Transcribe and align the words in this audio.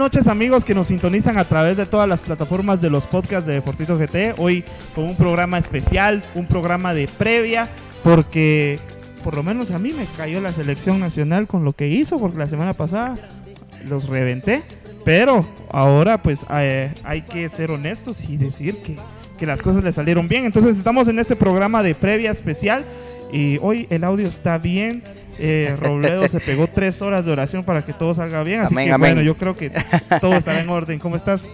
Noches 0.00 0.28
amigos 0.28 0.64
que 0.64 0.74
nos 0.74 0.86
sintonizan 0.86 1.36
a 1.36 1.44
través 1.44 1.76
de 1.76 1.84
todas 1.84 2.08
las 2.08 2.22
plataformas 2.22 2.80
de 2.80 2.88
los 2.88 3.04
podcasts 3.04 3.46
de 3.46 3.52
Deportito 3.52 3.98
GT. 3.98 4.34
Hoy 4.38 4.64
con 4.94 5.04
un 5.04 5.14
programa 5.14 5.58
especial, 5.58 6.24
un 6.34 6.46
programa 6.46 6.94
de 6.94 7.06
previa, 7.06 7.68
porque 8.02 8.80
por 9.22 9.36
lo 9.36 9.42
menos 9.42 9.70
a 9.70 9.78
mí 9.78 9.92
me 9.92 10.06
cayó 10.16 10.40
la 10.40 10.54
selección 10.54 11.00
nacional 11.00 11.46
con 11.46 11.66
lo 11.66 11.74
que 11.74 11.88
hizo, 11.88 12.18
porque 12.18 12.38
la 12.38 12.46
semana 12.46 12.72
pasada 12.72 13.14
los 13.90 14.08
reventé. 14.08 14.62
Pero 15.04 15.44
ahora 15.70 16.22
pues 16.22 16.46
eh, 16.50 16.94
hay 17.04 17.20
que 17.20 17.50
ser 17.50 17.70
honestos 17.70 18.24
y 18.26 18.38
decir 18.38 18.78
que, 18.78 18.96
que 19.38 19.44
las 19.44 19.60
cosas 19.60 19.84
le 19.84 19.92
salieron 19.92 20.28
bien. 20.28 20.46
Entonces 20.46 20.78
estamos 20.78 21.08
en 21.08 21.18
este 21.18 21.36
programa 21.36 21.82
de 21.82 21.94
previa 21.94 22.30
especial 22.30 22.86
y 23.32 23.58
hoy 23.62 23.86
el 23.90 24.04
audio 24.04 24.28
está 24.28 24.58
bien. 24.58 25.02
Eh, 25.38 25.74
Robledo 25.80 26.28
se 26.28 26.40
pegó 26.40 26.66
tres 26.74 27.00
horas 27.00 27.24
de 27.24 27.32
oración 27.32 27.64
para 27.64 27.84
que 27.84 27.92
todo 27.92 28.14
salga 28.14 28.42
bien. 28.42 28.60
Así 28.60 28.74
Amén, 28.74 28.86
que 28.86 28.92
amén. 28.92 29.14
bueno, 29.14 29.22
yo 29.22 29.36
creo 29.36 29.56
que 29.56 29.70
todo 30.20 30.34
estará 30.34 30.60
en 30.60 30.68
orden. 30.68 30.98
¿Cómo 30.98 31.16
estás? 31.16 31.48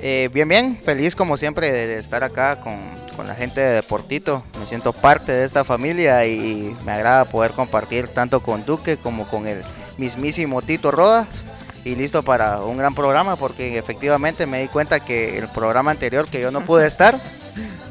Eh, 0.00 0.28
bien, 0.34 0.48
bien, 0.48 0.76
feliz 0.76 1.16
como 1.16 1.38
siempre 1.38 1.72
de, 1.72 1.98
estar 1.98 2.24
acá 2.24 2.60
con, 2.60 2.76
con 3.16 3.26
la 3.26 3.34
gente 3.34 3.60
de 3.60 3.74
Deportito. 3.76 4.44
Me 4.60 4.66
siento 4.66 4.92
parte 4.92 5.32
de 5.32 5.44
esta 5.44 5.64
familia 5.64 6.26
y 6.26 6.74
me 6.84 6.92
agrada 6.92 7.24
poder 7.24 7.52
compartir 7.52 8.08
tanto 8.08 8.40
con 8.40 8.66
Duque 8.66 8.98
como 8.98 9.26
con 9.26 9.46
el 9.46 9.62
mismísimo 9.96 10.60
Tito 10.60 10.90
Rodas. 10.90 11.46
Y 11.84 11.96
listo 11.96 12.22
para 12.22 12.62
un 12.62 12.78
gran 12.78 12.94
programa 12.94 13.36
porque 13.36 13.78
efectivamente 13.78 14.46
me 14.46 14.62
di 14.62 14.68
cuenta 14.68 15.00
que 15.00 15.36
el 15.38 15.48
programa 15.48 15.90
anterior 15.90 16.26
que 16.28 16.40
yo 16.40 16.50
no 16.50 16.62
pude 16.62 16.86
estar, 16.86 17.14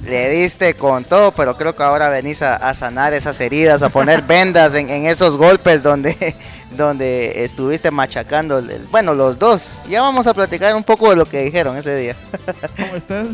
le 0.04 0.30
diste 0.30 0.74
con 0.76 1.04
todo, 1.06 1.32
pero 1.32 1.56
creo 1.58 1.76
que 1.76 1.84
ahora 1.84 2.10
venís 2.10 2.42
a, 2.42 2.56
a 2.56 2.74
sanar 2.74 3.14
esas 3.14 3.40
heridas, 3.40 3.82
a 3.84 3.90
poner 3.90 4.22
vendas 4.28 4.76
en, 4.76 4.90
en 4.90 5.06
esos 5.06 5.38
golpes 5.38 5.82
donde, 5.84 6.36
donde 6.72 7.44
estuviste 7.44 7.92
machacando, 7.92 8.60
el- 8.60 8.86
bueno, 8.92 9.14
los 9.14 9.38
dos. 9.40 9.82
Ya 9.90 10.02
vamos 10.02 10.28
a 10.28 10.34
platicar 10.34 10.76
un 10.76 10.84
poco 10.84 11.10
de 11.10 11.16
lo 11.16 11.26
que 11.26 11.42
dijeron 11.44 11.78
ese 11.78 11.96
día. 11.96 12.16
¿Cómo 12.78 12.96
estás? 12.96 13.28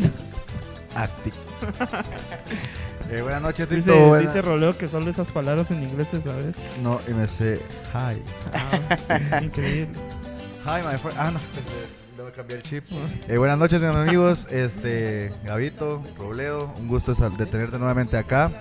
Acti. 0.94 1.32
Eh, 3.12 3.22
buenas 3.22 3.42
noches, 3.42 3.68
Dice, 3.68 3.82
Tito. 3.82 4.06
Buena- 4.06 4.24
dice 4.28 4.40
Roleo 4.40 4.78
que 4.78 4.86
solo 4.86 5.10
esas 5.10 5.32
palabras 5.32 5.68
en 5.72 5.82
inglés 5.82 6.06
sabes. 6.24 6.54
No, 6.80 7.00
y 7.08 7.10
me 7.12 7.26
sé. 7.26 7.60
Hi. 7.92 8.22
Ah, 8.54 9.40
increíble. 9.42 9.88
Hi, 10.64 10.80
my 10.88 10.96
friend. 10.96 11.18
Ah, 11.18 11.32
no. 11.32 11.40
A 12.30 12.32
cambiar 12.32 12.58
el 12.58 12.62
chip. 12.62 12.84
Eh, 13.28 13.38
buenas 13.38 13.58
noches, 13.58 13.80
mis 13.80 13.90
amigos. 13.90 14.46
Este, 14.52 15.32
Gabito, 15.44 16.00
Robledo. 16.16 16.72
Un 16.78 16.86
gusto 16.86 17.12
de 17.12 17.46
tenerte 17.46 17.76
nuevamente 17.76 18.16
acá. 18.16 18.52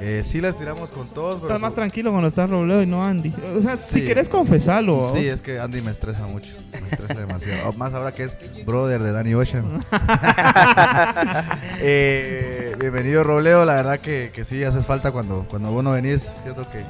Eh, 0.00 0.22
sí, 0.24 0.40
las 0.40 0.58
tiramos 0.58 0.90
con 0.90 1.06
todos. 1.08 1.36
pero 1.36 1.46
Estás 1.46 1.60
más 1.60 1.74
tranquilo 1.74 2.10
cuando 2.10 2.28
estás 2.28 2.50
Robledo 2.50 2.82
y 2.82 2.86
no 2.86 3.04
Andy. 3.04 3.32
O 3.56 3.62
sea, 3.62 3.76
si 3.76 4.00
Sí. 4.00 4.06
querés 4.06 4.28
confesarlo. 4.28 5.10
Sí, 5.14 5.26
es 5.28 5.40
que 5.40 5.60
Andy 5.60 5.82
me 5.82 5.92
estresa 5.92 6.26
mucho. 6.26 6.52
Me 6.72 6.88
estresa 6.88 7.20
demasiado. 7.20 7.72
Más 7.74 7.94
ahora 7.94 8.12
que 8.12 8.24
es 8.24 8.36
brother 8.66 9.00
de 9.00 9.12
Danny 9.12 9.34
Ocean. 9.34 9.84
Eh, 11.80 12.74
bienvenido, 12.80 13.22
Robledo. 13.22 13.64
La 13.64 13.74
verdad 13.74 14.00
que, 14.00 14.30
que 14.34 14.44
sí, 14.44 14.64
haces 14.64 14.84
falta 14.84 15.12
cuando, 15.12 15.46
cuando 15.48 15.70
uno 15.70 15.92
venís. 15.92 16.30
Siento 16.42 16.68
que 16.70 16.80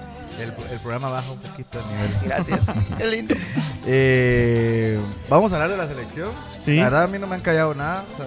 el, 0.40 0.52
el 0.72 0.78
programa 0.80 1.08
baja 1.10 1.30
un 1.32 1.38
poquito 1.38 1.78
el 1.80 1.86
nivel. 1.86 2.10
Gracias. 2.24 2.66
Qué 2.98 3.06
lindo. 3.06 3.34
Eh, 3.86 4.98
vamos 5.28 5.52
a 5.52 5.56
hablar 5.56 5.70
de 5.70 5.76
la 5.76 5.86
selección. 5.86 6.30
Sí. 6.64 6.76
La 6.76 6.84
verdad, 6.84 7.02
a 7.04 7.06
mí 7.06 7.18
no 7.18 7.26
me 7.26 7.34
han 7.36 7.40
callado 7.40 7.74
nada. 7.74 8.04
O 8.14 8.16
sea, 8.16 8.26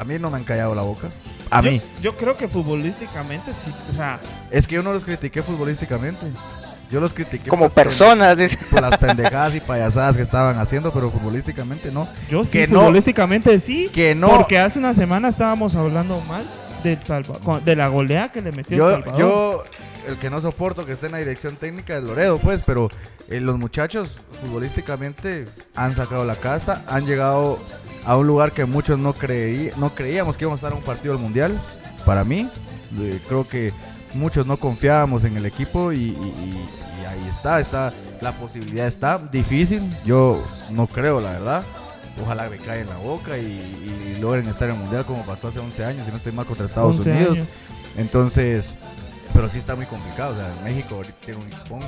a 0.00 0.04
mí 0.04 0.18
no 0.18 0.30
me 0.30 0.38
han 0.38 0.44
callado 0.44 0.74
la 0.74 0.82
boca. 0.82 1.08
A 1.50 1.60
Yo- 1.62 1.70
mí. 1.70 1.82
Yo 2.02 2.16
creo 2.16 2.36
que 2.36 2.48
futbolísticamente 2.48 3.52
sí. 3.64 3.72
O 3.92 3.96
sea, 3.96 4.18
Es 4.50 4.66
que 4.66 4.74
yo 4.76 4.82
no 4.82 4.92
los 4.92 5.04
critiqué 5.04 5.42
futbolísticamente. 5.42 6.26
Yo 6.90 7.00
los 7.00 7.12
critiqué 7.12 7.48
Como 7.48 7.68
por 7.68 7.68
las 7.70 7.84
personas, 7.86 8.36
dice. 8.36 8.58
por 8.70 8.80
las 8.82 8.98
pendejadas 8.98 9.54
y 9.54 9.60
payasadas 9.60 10.16
que 10.16 10.22
estaban 10.22 10.58
haciendo, 10.58 10.92
pero 10.92 11.10
futbolísticamente 11.10 11.90
no. 11.90 12.06
yo 12.30 12.44
sí 12.44 12.52
Que 12.52 12.66
no. 12.68 12.80
futbolísticamente 12.80 13.58
sí. 13.60 13.88
Que 13.92 14.14
no. 14.14 14.28
Porque 14.28 14.58
hace 14.58 14.78
una 14.78 14.94
semana 14.94 15.28
estábamos 15.28 15.74
hablando 15.74 16.20
mal 16.22 16.44
del 16.90 17.02
Salva, 17.02 17.60
de 17.60 17.76
la 17.76 17.88
golea 17.88 18.30
que 18.30 18.40
le 18.40 18.52
metió 18.52 18.88
el 18.88 19.02
Salvador. 19.02 19.18
yo, 19.20 19.64
el 20.08 20.16
que 20.18 20.30
no 20.30 20.40
soporto 20.40 20.84
que 20.86 20.92
esté 20.92 21.06
en 21.06 21.12
la 21.12 21.18
dirección 21.18 21.56
técnica 21.56 21.96
es 21.96 22.02
Loredo, 22.04 22.38
pues, 22.38 22.62
pero 22.62 22.88
eh, 23.28 23.40
los 23.40 23.58
muchachos 23.58 24.18
futbolísticamente 24.40 25.46
han 25.74 25.94
sacado 25.94 26.24
la 26.24 26.36
casta, 26.36 26.82
han 26.88 27.06
llegado 27.06 27.58
a 28.06 28.16
un 28.16 28.26
lugar 28.26 28.52
que 28.52 28.64
muchos 28.64 28.98
no, 28.98 29.12
creí, 29.14 29.70
no 29.76 29.94
creíamos 29.94 30.36
que 30.36 30.44
íbamos 30.44 30.58
a 30.58 30.66
estar 30.66 30.72
en 30.72 30.78
un 30.78 30.84
partido 30.84 31.14
del 31.14 31.22
Mundial. 31.22 31.58
Para 32.04 32.22
mí, 32.24 32.48
eh, 33.00 33.20
creo 33.28 33.48
que 33.48 33.72
muchos 34.14 34.46
no 34.46 34.58
confiábamos 34.58 35.24
en 35.24 35.36
el 35.36 35.46
equipo 35.46 35.92
y- 35.92 36.08
y 36.10 37.04
ahí 37.08 37.26
está, 37.30 37.60
está, 37.60 37.92
la 38.20 38.32
posibilidad 38.32 38.86
está, 38.86 39.18
difícil, 39.18 39.82
yo 40.04 40.42
no 40.70 40.86
creo, 40.86 41.20
la 41.20 41.32
verdad. 41.32 41.64
Ojalá 42.22 42.48
me 42.48 42.58
caiga 42.58 42.76
en 42.82 42.88
la 42.88 42.96
boca 42.96 43.36
y, 43.38 43.42
y 43.44 44.18
logren 44.20 44.48
estar 44.48 44.68
en 44.68 44.76
el 44.76 44.80
Mundial 44.80 45.04
como 45.04 45.24
pasó 45.24 45.48
hace 45.48 45.58
11 45.58 45.84
años, 45.84 46.04
si 46.04 46.10
no 46.12 46.16
estoy 46.18 46.32
mal, 46.32 46.46
contra 46.46 46.66
Estados 46.66 46.96
11 46.98 47.10
Unidos. 47.10 47.38
años. 47.38 47.48
Entonces, 47.96 48.76
pero 49.32 49.48
sí 49.48 49.58
está 49.58 49.74
muy 49.74 49.86
complicado. 49.86 50.34
O 50.34 50.36
sea, 50.36 50.52
México 50.62 50.94
ahorita 50.96 51.14
tiene 51.24 51.40
un 51.40 51.46
equipón 51.48 51.80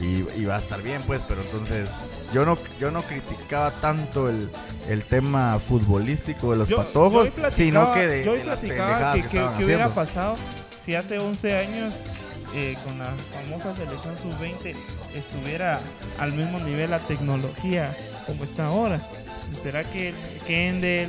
y, 0.00 0.04
y- 0.04 0.28
y 0.36 0.44
va 0.46 0.56
a 0.56 0.58
estar 0.58 0.80
bien, 0.82 1.02
pues. 1.06 1.22
Pero 1.28 1.42
entonces, 1.42 1.90
yo 2.32 2.44
no, 2.46 2.56
yo 2.80 2.90
no 2.90 3.02
criticaba 3.02 3.70
tanto 3.72 4.28
el, 4.28 4.50
el 4.88 5.04
tema 5.04 5.58
futbolístico 5.58 6.52
de 6.52 6.58
los 6.58 6.68
Yo- 6.68 6.76
patojos, 6.78 7.28
yo 7.36 7.50
sino 7.50 7.92
que 7.92 8.06
de, 8.06 8.24
yo 8.24 8.32
de 8.32 8.44
las 8.44 8.60
platicaba 8.60 9.12
pendejadas 9.12 9.14
que, 9.16 9.22
que, 9.22 9.28
que- 9.28 9.36
estaban 9.36 9.58
que 9.58 9.64
hubiera 9.64 9.84
haciendo. 9.86 10.04
pasado 10.12 10.36
si 10.84 10.94
hace 10.94 11.18
11 11.18 11.58
años 11.58 11.94
eh, 12.54 12.76
con 12.84 12.98
la 12.98 13.12
famosa 13.34 13.74
selección 13.76 14.16
sub-20 14.16 14.74
estuviera 15.14 15.80
al 16.20 16.32
mismo 16.32 16.58
nivel 16.60 16.90
la 16.90 17.00
tecnología 17.00 17.94
como 18.26 18.44
está 18.44 18.66
ahora. 18.66 19.00
¿Será 19.62 19.84
que 19.84 20.12
Kendall, 20.46 21.08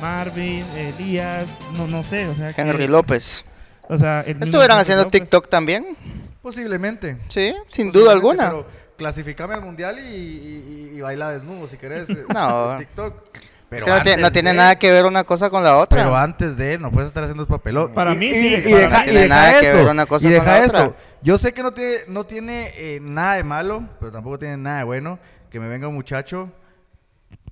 Marvin, 0.00 0.64
Elías, 0.76 1.58
no, 1.76 1.86
no 1.86 2.02
sé, 2.02 2.26
o 2.28 2.34
sea, 2.34 2.52
que- 2.52 2.60
Henry 2.60 2.88
López. 2.88 3.44
o 3.88 3.98
sea, 3.98 4.20
¿Estuvieran 4.22 4.78
haciendo 4.78 5.04
López. 5.04 5.20
TikTok 5.20 5.48
también? 5.48 5.96
Posiblemente. 6.40 7.16
Sí, 7.28 7.52
sin 7.68 7.88
posiblemente, 7.92 7.98
duda 7.98 8.12
alguna. 8.12 8.48
Pero 8.50 8.66
clasificame 8.96 9.54
al 9.54 9.62
mundial 9.62 9.98
y, 9.98 10.90
y- 10.96 11.00
baila 11.00 11.30
desnudo 11.30 11.68
si 11.68 11.76
querés. 11.76 12.08
eh, 12.10 12.24
No. 12.32 12.76
TikTok. 12.78 13.14
Es 13.34 13.40
Pero 13.68 13.84
que 13.86 13.90
no, 13.90 14.02
tiene- 14.02 14.20
no 14.20 14.26
antes 14.26 14.32
tiene 14.34 14.50
de- 14.50 14.56
nada 14.56 14.76
que 14.76 14.90
ver 14.92 15.06
una 15.06 15.24
cosa 15.24 15.48
con 15.50 15.64
la 15.64 15.78
otra. 15.78 16.02
Pero 16.02 16.14
antes 16.16 16.56
de, 16.58 16.78
no 16.78 16.90
puedes 16.92 17.08
estar 17.08 17.22
haciendo 17.24 17.46
papelón. 17.46 17.92
Para 17.94 18.12
Y- 18.12 18.18
mí 18.18 18.26
y- 18.26 18.34
sí, 18.34 18.46
Y, 18.68 18.72
deja, 18.74 18.98
mí 18.98 19.04
y 19.04 19.10
tiene 19.10 19.20
deja 19.22 19.34
nada 19.34 19.52
que 19.60 19.66
esto. 19.66 19.78
ver 19.78 19.88
una 19.88 20.06
cosa 20.06 20.28
y 20.28 20.30
con 20.36 20.44
deja 20.44 20.58
la 20.58 20.64
esto. 20.64 20.84
otra. 20.84 20.96
Yo 21.22 21.38
sé 21.38 21.52
que 21.54 21.62
no 21.62 21.72
tiene, 21.72 21.96
no 22.08 22.26
tiene 22.26 22.72
eh, 22.76 22.98
nada 23.00 23.34
de 23.36 23.44
malo, 23.44 23.84
pero 23.98 24.12
tampoco 24.12 24.38
tiene 24.38 24.56
nada 24.58 24.78
de 24.78 24.84
bueno 24.84 25.18
que 25.52 25.60
me 25.60 25.68
venga 25.68 25.86
un 25.86 25.94
muchacho 25.94 26.50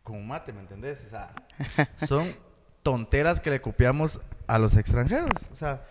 con 0.03 0.17
un 0.17 0.27
mate, 0.27 0.53
¿me 0.55 0.61
entendés? 0.61 1.05
O 1.07 1.11
sea, 1.11 1.31
son 2.09 2.27
tonteras 2.83 3.39
que 3.41 3.51
le 3.51 3.61
copiamos 3.61 4.19
a 4.47 4.59
los 4.59 4.75
extranjeros. 4.77 5.29
O 5.53 5.57
sea, 5.57 5.85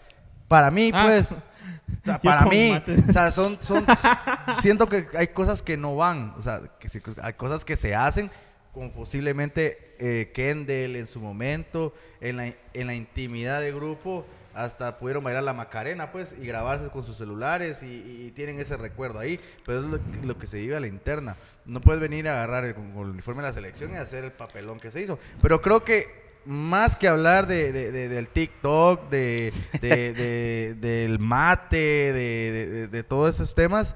para 0.48 0.72
mí, 0.72 0.90
Ah. 0.94 1.04
pues, 1.06 1.32
o 1.32 1.36
sea, 2.04 2.16
Yo 2.16 2.22
para 2.22 2.46
mí, 2.48 2.72
mate. 2.72 2.98
o 3.08 3.14
sea, 3.14 3.32
son, 3.32 3.58
son, 3.62 3.86
siento 4.62 4.90
que 4.90 5.08
hay 5.18 5.28
cosas 5.28 5.62
que 5.62 5.78
no 5.78 5.96
van, 5.96 6.34
o 6.38 6.42
sea, 6.42 6.62
que 6.80 6.90
hay 7.22 7.34
cosas 7.34 7.64
que 7.64 7.76
se 7.76 7.94
hacen, 7.94 8.32
como 8.74 8.92
posiblemente 8.92 9.96
eh, 10.00 10.32
Kendall 10.34 10.96
en 10.96 11.08
su 11.08 11.20
momento, 11.20 11.94
en 12.22 12.38
la, 12.38 12.46
en 12.74 12.88
la 12.88 12.96
intimidad 12.96 13.62
de 13.62 13.72
grupo, 13.72 14.26
hasta 14.54 14.98
pudieron 14.98 15.24
bailar 15.24 15.44
la 15.44 15.54
Macarena, 15.54 16.12
pues, 16.12 16.34
y 16.42 16.46
grabarse 16.46 16.88
con 16.90 17.04
sus 17.04 17.18
celulares 17.18 17.84
y, 17.84 18.26
y 18.28 18.32
tienen 18.32 18.60
ese 18.60 18.78
recuerdo 18.78 19.20
ahí, 19.20 19.40
pero 19.66 19.80
es 19.80 19.86
lo, 19.86 19.98
que- 19.98 20.28
lo 20.28 20.38
que 20.38 20.48
se 20.48 20.58
vive 20.58 20.76
a 20.76 20.80
la 20.80 20.88
interna. 20.88 21.36
No 21.66 21.82
puedes 21.82 22.02
venir 22.02 22.28
a 22.28 22.34
agarrar 22.34 22.66
el, 22.66 22.74
con, 22.76 22.92
con 22.92 23.04
el 23.06 23.12
uniforme 23.12 23.42
de 23.44 23.50
la 23.50 23.54
selección 23.54 23.92
y 23.94 23.96
hacer 23.96 24.24
el 24.24 24.32
papelón 24.32 24.80
que 24.80 24.92
se 24.92 25.02
hizo. 25.02 25.20
Pero 25.42 25.62
creo 25.62 25.84
que 25.84 26.30
más 26.46 26.96
que 26.96 27.08
hablar 27.08 27.48
de, 27.48 27.72
de- 27.72 27.92
de- 27.92 28.10
del 28.10 28.28
TikTok, 28.30 29.10
de, 29.10 29.54
de- 29.82 30.14
de- 30.14 30.76
del 30.80 31.20
mate, 31.20 31.78
de, 31.78 32.12
de- 32.14 32.68
de- 32.68 32.88
de 32.88 33.04
todos 33.04 33.36
esos 33.36 33.54
temas, 33.56 33.96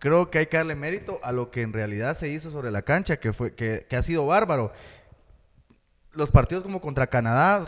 creo 0.00 0.30
que 0.30 0.38
hay 0.38 0.46
que 0.46 0.56
darle 0.58 0.74
mérito 0.74 1.18
a 1.22 1.32
lo 1.32 1.50
que 1.50 1.62
en 1.62 1.72
realidad 1.72 2.14
se 2.14 2.28
hizo 2.28 2.50
sobre 2.50 2.70
la 2.70 2.82
cancha, 2.82 3.16
que 3.18 3.32
fue 3.32 3.54
que, 3.54 3.86
que 3.88 3.96
ha 3.96 4.02
sido 4.02 4.26
bárbaro. 4.26 4.72
Los 6.14 6.30
partidos 6.30 6.62
como 6.64 6.80
contra 6.80 7.06
Canadá, 7.08 7.64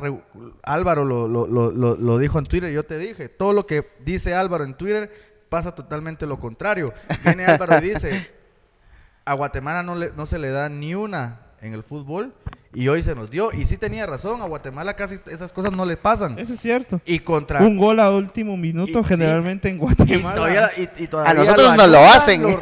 Álvaro 0.62 1.04
lo, 1.04 1.28
lo- 1.28 1.46
lo- 1.46 1.70
lo- 1.72 1.96
lo 1.96 2.18
dijo 2.18 2.38
en 2.38 2.44
Twitter, 2.46 2.70
yo 2.72 2.84
te 2.84 2.98
dije, 2.98 3.28
todo 3.28 3.52
lo 3.52 3.66
que 3.66 3.90
dice 4.04 4.34
Álvaro 4.34 4.64
en 4.64 4.74
Twitter 4.74 5.10
pasa 5.48 5.74
totalmente 5.74 6.26
lo 6.26 6.38
contrario. 6.38 6.92
Viene 7.24 7.46
Álvaro 7.46 7.78
y 7.78 7.80
dice, 7.80 8.32
a 9.24 9.34
Guatemala 9.34 9.82
no, 9.82 9.94
le- 9.94 10.12
no 10.16 10.26
se 10.26 10.38
le 10.38 10.50
da 10.50 10.68
ni 10.68 10.94
una 10.94 11.40
en 11.60 11.72
el 11.74 11.82
fútbol 11.82 12.34
y 12.78 12.88
hoy 12.88 13.02
se 13.02 13.14
nos 13.14 13.30
dio. 13.30 13.50
Y 13.52 13.64
sí 13.64 13.78
tenía 13.78 14.04
razón, 14.04 14.42
a 14.42 14.44
Guatemala 14.44 14.94
casi 14.94 15.18
esas 15.30 15.50
cosas 15.50 15.72
no 15.72 15.86
le 15.86 15.96
pasan. 15.96 16.38
Eso 16.38 16.52
es 16.52 16.60
cierto. 16.60 17.00
Y 17.06 17.20
contra... 17.20 17.60
Un 17.62 17.78
gol 17.78 17.98
a 18.00 18.10
último 18.10 18.56
minuto 18.58 18.90
Y- 19.00 19.02
sí. 19.02 19.08
generalmente 19.08 19.70
en 19.70 19.76
y 19.76 19.78
Guatemala. 19.78 20.34
todavía, 20.34 20.70
y- 20.76 21.04
y 21.04 21.06
todavía 21.06 21.32
nosotros 21.34 21.74
nos 21.74 21.88
lo 21.88 21.98
hacen. 22.04 22.42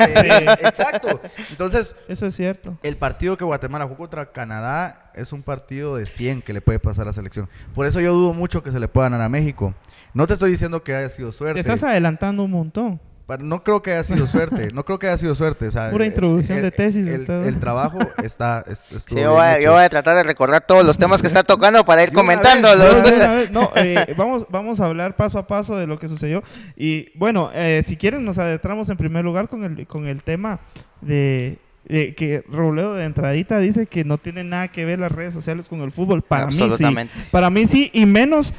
Exacto. 0.60 1.20
Entonces, 1.50 1.96
Eso 2.08 2.26
es 2.26 2.34
cierto. 2.36 2.78
el 2.82 2.96
partido 2.96 3.36
que 3.36 3.44
Guatemala 3.44 3.84
jugó 3.84 3.96
contra 3.96 4.30
Canadá 4.32 5.10
es 5.14 5.32
un 5.32 5.42
partido 5.42 5.96
de 5.96 6.06
100 6.06 6.42
que 6.42 6.52
le 6.52 6.60
puede 6.60 6.78
pasar 6.78 7.02
a 7.02 7.06
la 7.06 7.12
selección. 7.12 7.48
Por 7.74 7.86
eso 7.86 8.00
yo 8.00 8.12
dudo 8.12 8.32
mucho 8.32 8.62
que 8.62 8.70
se 8.72 8.78
le 8.80 8.88
pueda 8.88 9.06
ganar 9.08 9.22
a 9.22 9.28
México. 9.28 9.74
No 10.12 10.26
te 10.26 10.34
estoy 10.34 10.50
diciendo 10.52 10.82
que 10.84 10.94
haya 10.94 11.10
sido 11.10 11.30
Te 11.30 11.36
suerte. 11.36 11.60
estás 11.60 11.82
adelantando 11.82 12.44
un 12.44 12.50
montón. 12.52 13.00
No 13.40 13.64
creo 13.64 13.80
que 13.80 13.92
haya 13.92 14.04
sido 14.04 14.26
suerte. 14.26 14.70
No 14.72 14.84
creo 14.84 14.98
que 14.98 15.06
haya 15.06 15.16
sido 15.16 15.34
suerte. 15.34 15.68
o 15.68 15.70
sea, 15.70 15.90
Pura 15.90 16.04
el- 16.04 16.10
introducción 16.12 16.58
el- 16.58 16.64
de 16.64 16.70
tesis, 16.70 17.06
El, 17.06 17.58
trabajo 17.58 17.98
está. 18.22 18.64
Sí, 19.06 19.16
yo, 19.16 19.32
voy 19.32 19.40
a, 19.40 19.54
hecho. 19.54 19.64
yo 19.64 19.72
voy 19.72 19.82
a 19.82 19.88
tratar 19.88 20.16
de 20.16 20.24
recordar 20.24 20.66
todos 20.66 20.84
los 20.84 20.98
temas 20.98 21.22
que 21.22 21.28
está 21.28 21.42
tocando 21.42 21.84
para 21.86 22.04
ir 22.04 22.12
comentándolos. 22.12 23.02
No, 23.50 23.70
eh, 23.76 24.14
vamos, 24.16 24.46
vamos 24.50 24.80
a 24.80 24.86
hablar 24.86 25.16
paso 25.16 25.38
a 25.38 25.46
paso 25.46 25.76
de 25.76 25.86
lo 25.86 25.98
que 25.98 26.08
sucedió. 26.08 26.42
Y 26.76 27.16
bueno, 27.18 27.50
eh, 27.54 27.82
si 27.84 27.96
quieren 27.96 28.24
nos 28.24 28.36
adentramos 28.38 28.88
en 28.90 28.96
primer 28.98 29.24
lugar 29.24 29.48
con 29.48 29.64
el, 29.64 29.86
con 29.86 30.06
el 30.06 30.22
tema 30.22 30.60
de, 31.00 31.58
de 31.88 32.14
que 32.14 32.44
Robledo 32.50 32.94
de 32.94 33.04
entradita 33.04 33.58
dice 33.58 33.86
que 33.86 34.04
no 34.04 34.18
tiene 34.18 34.44
nada 34.44 34.68
que 34.68 34.84
ver 34.84 34.98
las 34.98 35.10
redes 35.12 35.32
sociales 35.32 35.68
con 35.68 35.80
el 35.80 35.92
fútbol. 35.92 36.20
Para 36.22 36.46
mí 36.46 36.52
sí. 36.52 36.84
Para 37.30 37.48
mí 37.48 37.66
sí, 37.66 37.90
y 37.94 38.04
menos 38.04 38.52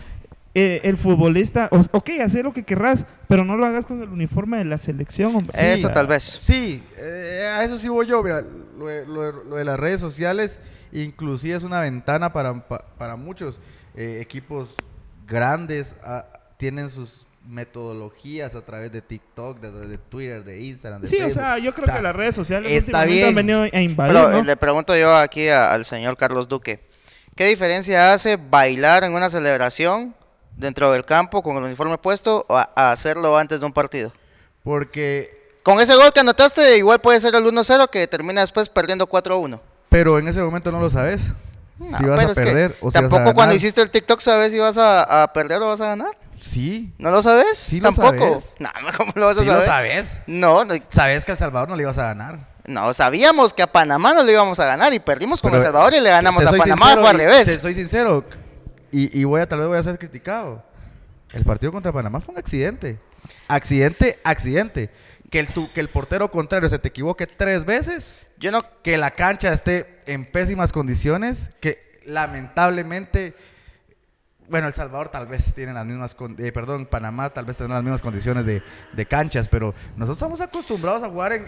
eh, 0.56 0.80
el 0.84 0.98
futbolista. 0.98 1.70
Ok, 1.92 2.10
hacer 2.24 2.46
lo 2.46 2.54
que 2.54 2.64
querrás, 2.64 3.06
pero 3.28 3.44
no 3.46 3.56
lo 3.58 3.66
hagas 3.66 3.86
con 3.86 4.02
el 4.02 4.10
uniforme 4.10 4.58
de 4.58 4.66
la 4.66 4.78
selección. 4.80 5.36
hombre. 5.36 5.74
Eso 5.76 5.90
tal 5.90 6.08
vez. 6.08 6.24
Sí, 6.24 6.82
eh, 6.98 7.54
a 7.56 7.64
eso 7.64 7.78
sí 7.78 7.88
voy 7.90 8.08
yo. 8.08 8.24
Mira, 8.24 8.42
lo 8.78 8.88
de, 8.88 9.06
lo 9.06 9.22
de- 9.22 9.44
lo 9.50 9.56
de 9.58 9.66
las 9.66 9.80
redes 9.80 10.00
sociales, 10.02 10.60
inclusive 10.92 11.56
es 11.58 11.64
una 11.64 11.82
ventana 11.82 12.34
para, 12.34 12.54
pa- 12.68 12.86
para 12.98 13.16
muchos 13.16 13.60
eh, 13.96 14.20
equipos 14.22 14.76
grandes. 15.28 15.96
ah, 16.04 16.26
tienen 16.58 16.90
sus 16.90 17.28
metodologías 17.48 18.56
a 18.56 18.62
través 18.66 18.92
de 18.92 19.02
TikTok, 19.02 19.60
de, 19.60 19.88
de 19.88 19.98
Twitter, 19.98 20.44
de 20.44 20.62
Instagram. 20.62 21.02
De 21.02 21.08
Sí, 21.08 21.20
o 21.22 21.30
sea, 21.30 21.58
yo 21.58 21.74
creo 21.74 21.84
O 21.84 21.88
sea, 21.88 21.98
que 21.98 22.02
las 22.02 22.16
redes 22.16 22.34
sociales 22.34 22.72
está 22.72 23.04
bien. 23.06 23.28
han 23.28 23.36
venido 23.36 23.62
a 23.64 23.82
invadir, 23.82 24.14
Pero 24.14 24.30
¿no? 24.30 24.38
eh, 24.40 24.44
le 24.44 24.56
pregunto 24.58 24.96
yo 24.96 25.14
aquí 25.16 25.50
a- 25.50 25.72
al 25.74 25.84
señor 25.86 26.16
Carlos 26.18 26.48
Duque, 26.48 26.80
¿qué 27.36 27.46
diferencia 27.46 28.14
hace 28.14 28.38
bailar 28.38 29.04
en 29.04 29.14
una 29.14 29.30
celebración 29.30 30.16
dentro 30.58 30.92
del 30.92 31.06
campo 31.06 31.42
con 31.44 31.58
el 31.58 31.64
uniforme 31.64 31.98
puesto 31.98 32.46
o 32.48 32.56
a, 32.58 32.70
a 32.76 32.92
hacerlo 32.92 33.38
antes 33.38 33.60
de 33.60 33.66
un 33.66 33.74
partido? 33.74 34.12
Porque, 34.64 35.58
Con 35.64 35.80
ese 35.80 35.96
gol 35.96 36.12
que 36.14 36.22
anotaste, 36.22 36.78
igual 36.78 37.00
puede 37.02 37.20
ser 37.20 37.36
el 37.36 37.44
1-0 37.46 37.90
que 37.90 38.08
termina 38.08 38.42
después 38.42 38.70
perdiendo 38.70 39.08
4-1. 39.08 39.60
pero 39.90 40.18
en 40.20 40.28
ese 40.28 40.42
momento 40.42 40.72
no 40.72 40.80
lo 40.80 40.90
sabes. 40.90 41.22
No, 41.78 41.98
si 41.98 42.06
vas 42.06 42.18
pero 42.18 42.30
a 42.30 42.32
es 42.32 42.38
que 42.38 42.44
perder 42.46 42.72
o 42.80 42.90
si 42.90 42.96
vas 42.96 42.96
a 42.96 43.02
Tampoco 43.02 43.24
cuando 43.24 43.42
ganar. 43.42 43.56
hiciste 43.58 43.82
el 43.82 43.90
TikTok 43.90 44.20
sabes 44.22 44.52
si 44.54 44.60
vas 44.60 44.78
a, 44.78 45.24
a 45.24 45.34
perder 45.34 45.62
o 45.62 45.68
vas 45.68 45.82
a 45.82 45.88
ganar. 45.88 46.12
Sí. 46.40 46.94
¿No 46.98 47.12
lo 47.12 47.22
sabes? 47.22 47.58
Sí 47.58 47.80
lo 47.82 47.90
Tampoco. 47.92 48.40
sabes. 48.40 48.56
No, 48.60 48.70
¿cómo 48.98 49.12
lo 49.16 49.26
vas 49.26 49.38
a 49.38 49.42
Sí 49.42 49.46
lo 49.48 49.52
saber? 49.54 49.68
sabes. 49.68 50.18
No, 50.26 50.64
no, 50.66 50.74
Sabes 50.90 51.26
que 51.26 51.32
a 51.32 51.34
El 51.34 51.38
Salvador 51.40 51.68
no 51.70 51.76
le 51.76 51.84
ibas 51.84 51.98
a 51.98 52.04
ganar. 52.04 52.40
no, 52.66 52.94
sabíamos 52.94 53.54
que 53.54 53.62
a 53.62 53.68
Panamá 53.72 54.14
no 54.14 54.24
le 54.24 54.32
íbamos 54.32 54.58
a 54.60 54.66
ganar 54.66 54.94
y 54.94 55.00
perdimos 55.00 55.42
con 55.42 55.52
Pero, 55.52 55.62
El 55.62 55.66
Salvador 55.68 55.94
y 55.96 56.00
le 56.00 56.10
ganamos 56.10 56.46
a 56.46 56.52
Panamá, 56.52 56.88
sincero 56.92 57.08
al 57.08 57.18
revés. 57.18 57.46
Te 57.46 57.60
soy 57.60 57.74
sincero. 57.76 58.24
Y, 58.98 59.20
y 59.20 59.24
voy 59.26 59.42
a, 59.42 59.48
tal 59.48 59.60
vez 59.60 59.68
voy 59.68 59.78
a 59.78 59.84
ser 59.84 59.98
criticado. 60.00 60.64
El 61.34 61.44
partido 61.44 61.72
contra 61.72 61.92
Panamá 61.92 62.22
fue 62.22 62.34
un 62.34 62.40
accidente. 62.40 62.98
Accidente, 63.48 64.20
accidente. 64.24 64.90
Que 65.30 65.40
el, 65.40 65.48
tu- 65.48 65.72
que 65.74 65.80
el 65.82 65.90
portero 65.90 66.30
contrario 66.32 66.70
se 66.70 66.80
te 66.80 66.88
equivoque 66.88 67.28
tres 67.28 67.66
veces. 67.66 68.20
Yo 68.38 68.52
no 68.52 68.62
Que 68.84 68.98
la 68.98 69.12
cancha 69.12 69.52
esté 69.52 70.02
en 70.06 70.26
pésimas 70.26 70.72
condiciones. 70.72 71.50
Que 71.60 72.00
lamentablemente. 72.06 73.34
Bueno, 74.48 74.68
El 74.68 74.74
Salvador 74.74 75.10
tal 75.10 75.26
vez 75.28 75.54
tiene 75.56 75.74
las 75.74 75.86
mismas. 75.86 76.16
eh, 76.38 76.52
perdón, 76.52 76.86
Panamá 76.86 77.32
tal 77.32 77.46
vez 77.46 77.58
tiene 77.58 77.74
las 77.74 77.82
mismas 77.84 78.02
condiciones 78.04 78.46
de, 78.46 78.62
de 78.94 79.06
canchas. 79.08 79.50
Pero 79.50 79.74
nosotros 79.98 80.18
estamos 80.18 80.40
acostumbrados 80.42 81.04
a 81.04 81.10
jugar 81.10 81.34
en, 81.34 81.46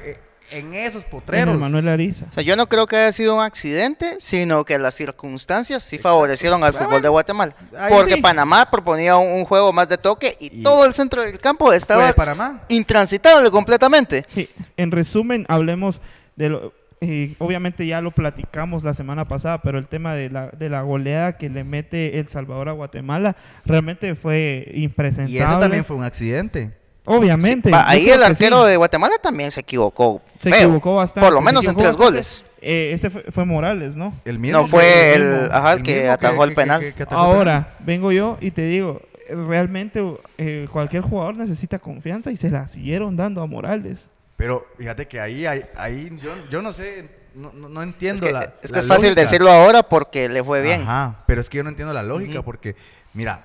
en 0.51 0.73
esos 0.73 1.03
En 1.03 1.09
potreros. 1.09 1.53
el 1.53 1.59
Manuel 1.59 1.87
Ariza. 1.89 2.25
O 2.29 2.33
sea, 2.33 2.43
yo 2.43 2.55
no 2.55 2.67
creo 2.67 2.87
que 2.87 2.95
haya 2.95 3.11
sido 3.11 3.35
un 3.35 3.41
accidente, 3.43 4.15
sino 4.19 4.63
que 4.65 4.77
las 4.79 4.95
circunstancias 4.95 5.83
sí 5.83 5.97
favorecieron 5.97 6.63
al 6.63 6.73
fútbol 6.73 7.01
de 7.01 7.09
Guatemala. 7.09 7.53
Ahí 7.77 7.91
Porque 7.93 8.13
sí. 8.15 8.21
Panamá 8.21 8.69
proponía 8.71 9.17
un, 9.17 9.31
un 9.31 9.45
juego 9.45 9.73
más 9.73 9.89
de 9.89 9.97
toque 9.97 10.35
y, 10.39 10.59
Y- 10.59 10.63
todo 10.63 10.85
el 10.85 10.93
centro 10.93 11.21
del 11.21 11.37
campo 11.37 11.65
¿Fue 11.67 11.75
estaba 11.77 12.07
de 12.07 12.13
Panamá? 12.13 12.61
intransitable 12.69 13.51
completamente. 13.51 14.25
Sí, 14.33 14.49
en 14.77 14.91
resumen, 14.91 15.45
hablemos 15.49 16.01
de 16.35 16.49
lo. 16.49 16.73
eh, 17.01 17.35
obviamente 17.39 17.85
ya 17.85 18.01
lo 18.01 18.11
platicamos 18.11 18.83
la 18.83 18.93
semana 18.93 19.27
pasada, 19.27 19.61
pero 19.61 19.77
el 19.77 19.87
tema 19.87 20.15
de 20.15 20.29
la, 20.29 20.47
de 20.47 20.69
la 20.69 20.81
goleada 20.81 21.37
que 21.37 21.49
le 21.49 21.63
mete 21.63 22.19
El 22.19 22.27
Salvador 22.29 22.69
a 22.69 22.71
Guatemala 22.71 23.35
realmente 23.65 24.15
fue 24.15 24.71
impresentable. 24.73 25.37
Y 25.37 25.41
eso 25.41 25.59
también 25.59 25.83
fue 25.85 25.95
un 25.97 26.03
accidente. 26.03 26.71
Obviamente. 27.07 27.71
Ahí 27.73 28.09
el 28.09 28.19
que 28.19 28.25
arquero 28.25 28.63
sí. 28.63 28.69
de 28.71 28.77
Guatemala 28.77 29.15
también 29.21 29.51
se 29.51 29.61
equivocó. 29.61 30.21
se 30.39 30.49
feo. 30.49 30.59
equivocó 30.59 30.95
bastante. 30.95 31.25
Por 31.25 31.33
lo 31.33 31.41
menos 31.41 31.65
en 31.67 31.75
tres 31.75 31.89
bastante. 31.89 32.05
goles. 32.11 32.43
Eh, 32.61 32.91
ese 32.93 33.09
fue, 33.09 33.23
fue 33.31 33.45
Morales, 33.45 33.95
¿no? 33.95 34.13
El 34.25 34.39
mismo. 34.39 34.59
No 34.59 34.67
fue 34.67 35.13
el 35.15 35.49
ajá, 35.51 35.73
el 35.73 35.83
que 35.83 36.09
atajó 36.09 36.43
el 36.43 36.53
penal. 36.53 36.81
atajó 36.81 36.87
el 36.87 37.07
penal. 37.07 37.25
Ahora, 37.25 37.75
vengo 37.79 38.11
yo 38.11 38.37
y 38.41 38.51
te 38.51 38.63
digo, 38.63 39.01
realmente 39.29 40.03
eh, 40.37 40.67
cualquier 40.71 41.01
jugador 41.03 41.35
necesita 41.37 41.79
confianza 41.79 42.31
y 42.31 42.35
se 42.35 42.49
la 42.49 42.67
siguieron 42.67 43.15
dando 43.15 43.41
a 43.41 43.45
Morales. 43.47 44.09
Pero 44.35 44.67
fíjate 44.77 45.07
que 45.07 45.19
ahí, 45.19 45.45
ahí, 45.45 45.61
ahí 45.77 46.09
yo, 46.21 46.31
yo 46.51 46.61
no 46.61 46.73
sé, 46.73 47.09
no, 47.35 47.51
no- 47.53 47.69
no 47.69 47.81
Es 47.81 47.87
entiendo 47.87 48.25
que, 48.25 48.33
la 48.33 48.53
es, 48.61 48.71
que 48.71 48.75
la 48.75 48.79
es 48.79 48.87
fácil 48.87 49.03
lógica. 49.09 49.21
decirlo 49.21 49.49
ahora 49.51 49.83
porque 49.83 50.27
le 50.27 50.43
fue 50.43 50.61
bien. 50.61 50.81
Ajá, 50.81 51.23
pero 51.25 51.41
es 51.41 51.49
que 51.49 51.57
yo 51.57 51.63
no 51.63 51.69
entiendo 51.69 51.93
la 51.93 52.03
lógica 52.03 52.41
porque, 52.41 52.75
mira, 53.13 53.43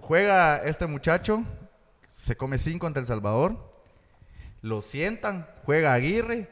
juega 0.00 0.58
este 0.64 0.86
muchacho, 0.86 1.42
se 2.20 2.36
come 2.36 2.58
cinco 2.58 2.86
ante 2.86 3.00
El 3.00 3.06
Salvador, 3.06 3.56
lo 4.62 4.82
sientan, 4.82 5.46
juega 5.64 5.92
Aguirre, 5.94 6.48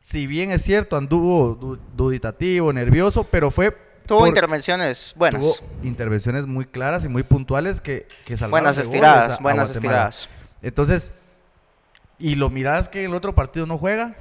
si 0.00 0.26
bien 0.26 0.50
es 0.50 0.62
cierto, 0.62 0.96
anduvo 0.96 1.54
du- 1.54 1.78
duditativo, 1.96 2.72
nervioso, 2.72 3.24
pero 3.24 3.50
fue... 3.50 3.76
Tuvo 4.06 4.20
por- 4.20 4.28
intervenciones 4.28 5.14
buenas. 5.16 5.40
tuvo 5.40 5.68
intervenciones 5.82 6.46
muy 6.46 6.64
claras 6.64 7.04
y 7.04 7.08
muy 7.08 7.22
puntuales 7.22 7.80
que, 7.80 8.08
que 8.24 8.36
salvaron 8.36 8.64
buenas 8.64 8.78
estiradas, 8.78 9.38
a- 9.38 9.42
buenas 9.42 9.70
estiradas. 9.70 10.28
Entonces, 10.62 11.12
y 12.18 12.34
lo 12.36 12.50
miras 12.50 12.88
que 12.88 13.04
el 13.04 13.14
otro 13.14 13.34
partido 13.34 13.66
no 13.66 13.78
juega, 13.78 14.16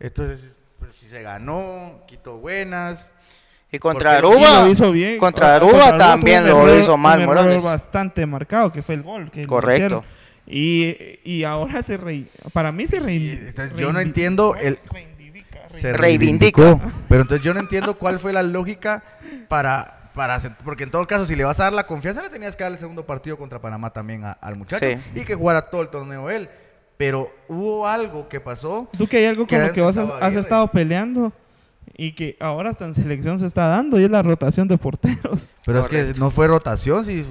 entonces, 0.00 0.60
pues 0.78 0.94
si 0.94 1.06
se 1.06 1.22
ganó, 1.22 2.00
quitó 2.06 2.36
buenas. 2.38 3.10
Y 3.70 3.78
contra 3.78 4.16
Aruba, 4.16 4.62
lo 4.62 4.70
hizo 4.70 4.90
bien. 4.92 5.18
contra 5.18 5.56
Aruba 5.56 5.96
también 5.98 6.46
lo 6.46 6.62
error- 6.66 6.80
hizo 6.80 6.96
mal 6.96 7.24
Morales. 7.26 7.62
bastante 7.62 8.24
marcado, 8.24 8.72
que 8.72 8.82
fue 8.82 8.94
el 8.94 9.02
gol. 9.02 9.30
Que 9.30 9.46
Correcto. 9.46 10.04
Y, 10.50 11.18
y 11.24 11.44
ahora 11.44 11.82
se 11.82 11.96
re, 11.98 12.24
para 12.52 12.72
mí 12.72 12.86
se 12.86 13.00
reivindica. 13.00 13.48
entonces, 13.48 13.78
yo 13.78 13.92
no 13.92 14.00
entiendo 14.00 14.54
el- 14.56 14.78
Se 15.70 15.92
Reivindica. 15.92 15.96
reivindicó, 15.98 16.80
Pero 17.08 17.22
entonces 17.22 17.44
yo 17.44 17.52
no 17.52 17.60
entiendo 17.60 17.98
cuál 17.98 18.18
fue 18.18 18.32
la 18.32 18.42
lógica 18.42 19.02
para, 19.48 20.10
para 20.14 20.34
hacer- 20.36 20.52
porque 20.64 20.84
en 20.84 20.90
todo 20.90 21.06
caso 21.06 21.26
si 21.26 21.36
le 21.36 21.44
vas 21.44 21.60
a 21.60 21.64
dar 21.64 21.72
la 21.74 21.86
confianza 21.86 22.22
le 22.22 22.30
tenías 22.30 22.56
que 22.56 22.64
dar 22.64 22.72
el 22.72 22.78
segundo 22.78 23.04
partido 23.04 23.36
contra 23.36 23.60
Panamá 23.60 23.90
también 23.90 24.24
a- 24.24 24.32
al 24.32 24.56
muchacho 24.56 24.86
Sí. 24.86 24.96
y 25.20 25.24
que 25.26 25.34
jugara 25.34 25.62
todo 25.68 25.82
el 25.82 25.88
torneo 25.90 26.30
él. 26.30 26.48
Pero 26.96 27.30
hubo 27.48 27.86
algo 27.86 28.28
que 28.28 28.40
pasó 28.40 28.88
Tú 28.96 29.06
que 29.06 29.18
hay 29.18 29.26
algo 29.26 29.46
Que 29.46 29.54
con 29.56 29.60
lo 29.60 29.66
has 29.66 29.72
que 29.72 29.80
vos 29.82 29.96
has, 29.96 30.04
estado 30.08 30.24
has 30.24 30.34
estado 30.34 30.66
peleando 30.68 31.32
y 32.00 32.14
que 32.14 32.36
ahora 32.38 32.70
hasta 32.70 32.84
en 32.84 32.94
selección 32.94 33.38
se 33.40 33.46
está 33.46 33.66
dando 33.66 33.98
y 34.00 34.04
es 34.04 34.10
la 34.10 34.22
rotación 34.22 34.68
de 34.68 34.78
porteros. 34.78 35.40
Pero 35.66 35.80
es 35.80 35.88
que 35.88 36.12
no 36.16 36.30
fue 36.30 36.46
rotación, 36.46 37.04
si 37.04 37.26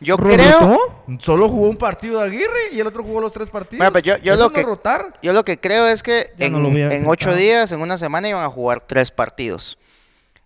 Yo 0.00 0.16
¿Rotó? 0.16 0.34
creo, 0.34 0.78
solo 1.20 1.48
jugó 1.50 1.68
un 1.68 1.76
partido 1.76 2.18
de 2.20 2.26
Aguirre 2.26 2.72
y 2.72 2.80
el 2.80 2.86
otro 2.86 3.04
jugó 3.04 3.20
los 3.20 3.30
tres 3.32 3.50
partidos. 3.50 3.78
Bueno, 3.78 3.92
pues 3.92 4.02
yo- 4.04 4.16
lo 4.36 4.36
no 4.44 4.50
que- 4.50 4.62
rotar. 4.62 5.18
yo 5.22 5.32
lo 5.34 5.44
que 5.44 5.60
creo 5.60 5.86
es 5.86 6.02
que 6.02 6.32
Ya 6.38 6.46
en, 6.46 6.52
no 6.54 7.10
ocho 7.10 7.34
días, 7.34 7.70
en 7.72 7.80
una 7.82 7.98
semana 7.98 8.28
iban 8.28 8.42
a 8.42 8.48
jugar 8.48 8.80
tres 8.80 9.10
partidos. 9.10 9.78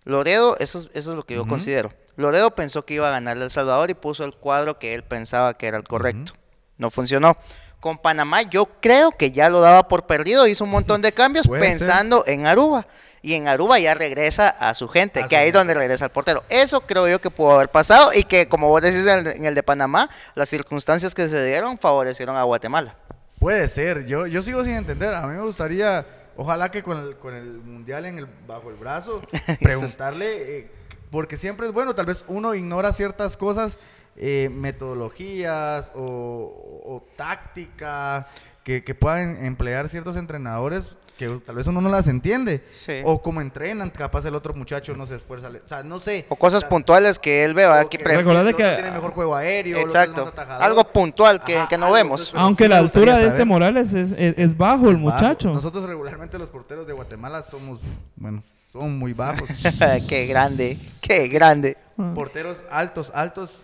Loredo, 0.03 0.57
eso 0.59 0.79
es, 0.79 0.89
eso 0.93 1.11
es 1.11 1.15
lo 1.15 1.23
que 1.25 1.35
yo 1.35 1.47
considero. 1.47 1.91
Loredo 2.17 2.51
pensó 2.55 2.85
que 2.85 2.95
iba 2.95 3.07
a 3.07 3.11
ganar 3.11 3.37
El 3.37 3.49
Salvador 3.49 3.89
y 3.89 3.93
puso 3.93 4.25
el 4.25 4.33
cuadro 4.35 4.77
que 4.79 4.93
él 4.95 5.03
pensaba 5.03 5.53
que 5.57 5.67
era 5.67 5.77
el 5.77 5.83
correcto. 5.85 6.33
No 6.77 6.89
funcionó. 6.89 7.37
Con 7.79 7.97
Panamá 7.97 8.41
yo 8.43 8.67
creo 8.81 9.11
que 9.11 9.31
ya 9.31 9.49
lo 9.49 9.61
daba 9.61 9.87
por 9.87 10.05
perdido, 10.05 10.45
hizo 10.45 10.65
un 10.65 10.69
montón 10.71 11.01
de 11.01 11.13
cambios 11.13 11.45
ser. 11.45 11.59
pensando 11.59 12.23
en 12.27 12.45
Aruba. 12.45 12.85
Y 13.23 13.35
en 13.35 13.47
Aruba 13.47 13.77
ya 13.77 13.93
regresa 13.93 14.49
a 14.49 14.73
su 14.73 14.87
gente, 14.87 15.25
que 15.29 15.37
ahí 15.37 15.49
es 15.49 15.53
donde 15.53 15.75
regresa 15.75 16.05
el 16.05 16.11
portero. 16.11 16.43
Eso 16.49 16.81
creo 16.81 17.07
yo 17.07 17.21
que 17.21 17.29
pudo 17.29 17.51
haber 17.51 17.69
pasado 17.69 18.11
y 18.13 18.23
que, 18.23 18.47
como 18.47 18.67
vos 18.67 18.81
decís 18.81 19.05
en 19.05 19.19
el, 19.19 19.27
en 19.27 19.45
el 19.45 19.53
de 19.53 19.61
Panamá, 19.61 20.09
las 20.33 20.49
circunstancias 20.49 21.13
que 21.13 21.27
se 21.27 21.45
dieron 21.45 21.77
favorecieron 21.77 22.35
a 22.35 22.43
Guatemala. 22.43 22.95
Puede 23.39 23.67
ser, 23.69 24.05
yo, 24.05 24.25
yo 24.25 24.41
sigo 24.41 24.63
sin 24.63 24.73
entender. 24.73 25.13
A 25.13 25.27
mí 25.27 25.35
me 25.35 25.43
gustaría, 25.43 26.05
ojalá 26.35 26.71
que 26.71 26.81
con 26.81 26.97
el, 26.97 27.17
con 27.17 27.35
el 27.35 27.59
mundial 27.59 28.05
en 28.05 28.17
el, 28.17 28.27
bajo 28.47 28.69
el 28.69 28.75
brazo, 28.75 29.21
preguntarle 29.61 30.57
eh, 30.57 30.71
Porque 31.11 31.37
siempre 31.37 31.67
es 31.67 31.73
bueno, 31.73 31.93
tal 31.93 32.07
vez 32.07 32.25
uno 32.27 32.55
ignora 32.55 32.91
ciertas 32.91 33.37
cosas, 33.37 33.77
eh, 34.15 34.49
metodologías 34.51 35.91
o, 35.95 36.81
o 36.85 37.03
táctica 37.15 38.27
que, 38.63 38.83
que 38.83 38.95
puedan 38.95 39.43
emplear 39.45 39.89
ciertos 39.89 40.17
entrenadores 40.17 40.91
que 41.21 41.39
tal 41.45 41.55
vez 41.55 41.67
uno 41.67 41.81
no 41.81 41.89
las 41.89 42.07
entiende. 42.07 42.63
Sí. 42.71 43.01
O 43.03 43.21
como 43.21 43.41
entrenan, 43.41 43.91
capaz 43.91 44.25
el 44.25 44.33
otro 44.33 44.53
muchacho 44.55 44.95
no 44.95 45.05
se 45.05 45.15
esfuerza. 45.15 45.49
O 45.49 45.69
sea, 45.69 45.83
no 45.83 45.99
sé. 45.99 46.25
O 46.29 46.35
cosas 46.35 46.61
sea, 46.61 46.69
puntuales 46.69 47.19
que 47.19 47.43
él 47.43 47.53
ve, 47.53 47.67
¿verdad? 47.67 47.83
o 47.85 47.89
Que 47.89 47.97
que 47.99 48.03
el 48.03 48.75
tiene 48.75 48.91
mejor 48.91 49.11
juego 49.11 49.35
aéreo. 49.35 49.77
Exacto. 49.79 50.33
Algo 50.59 50.83
puntual 50.85 51.43
que, 51.43 51.57
Ajá, 51.57 51.67
que 51.67 51.77
no 51.77 51.85
algo, 51.85 51.95
vemos. 51.95 52.21
entonces, 52.21 52.31
pero 52.33 52.43
Aunque 52.43 52.63
sí 52.63 52.69
la 52.69 52.77
altura 52.79 53.19
de 53.19 53.27
este. 53.27 53.45
Morales 53.45 53.93
es, 53.93 54.11
es- 54.17 54.33
es 54.37 54.57
bajo, 54.57 54.89
el 54.89 54.97
bajo. 54.97 55.15
muchacho. 55.15 55.49
Nosotros 55.53 55.87
regularmente 55.87 56.39
los 56.39 56.49
porteros 56.49 56.87
de 56.87 56.93
Guatemala 56.93 57.43
somos, 57.43 57.79
bueno, 58.15 58.41
son 58.73 58.97
muy 58.97 59.13
bajos. 59.13 59.47
qué 60.09 60.25
grande, 60.25 60.77
qué 61.01 61.27
grande. 61.27 61.77
Porteros 62.15 62.57
altos, 62.71 63.11
altos, 63.13 63.63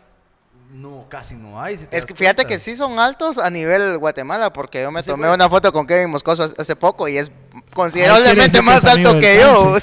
no, 0.72 1.06
casi 1.10 1.34
no 1.36 1.62
hay. 1.62 1.78
si 1.78 1.88
Es 1.92 2.06
que 2.06 2.14
fíjate 2.14 2.44
cuenta. 2.44 2.48
que 2.54 2.60
sí 2.60 2.76
son 2.76 3.00
altos 3.00 3.38
a 3.38 3.50
nivel 3.50 3.98
Guatemala, 3.98 4.52
porque 4.52 4.82
yo 4.82 4.92
me 4.92 5.02
Sí, 5.02 5.10
tomé 5.10 5.28
pues. 5.28 5.36
una 5.36 5.50
foto 5.50 5.72
con 5.72 5.88
Kevin 5.88 6.10
Moscoso 6.10 6.44
hace 6.44 6.76
poco 6.76 7.08
y 7.08 7.18
es 7.18 7.32
considerablemente 7.74 8.62
más 8.62 8.84
alto 8.86 9.20
que 9.20 9.38
yo. 9.40 9.76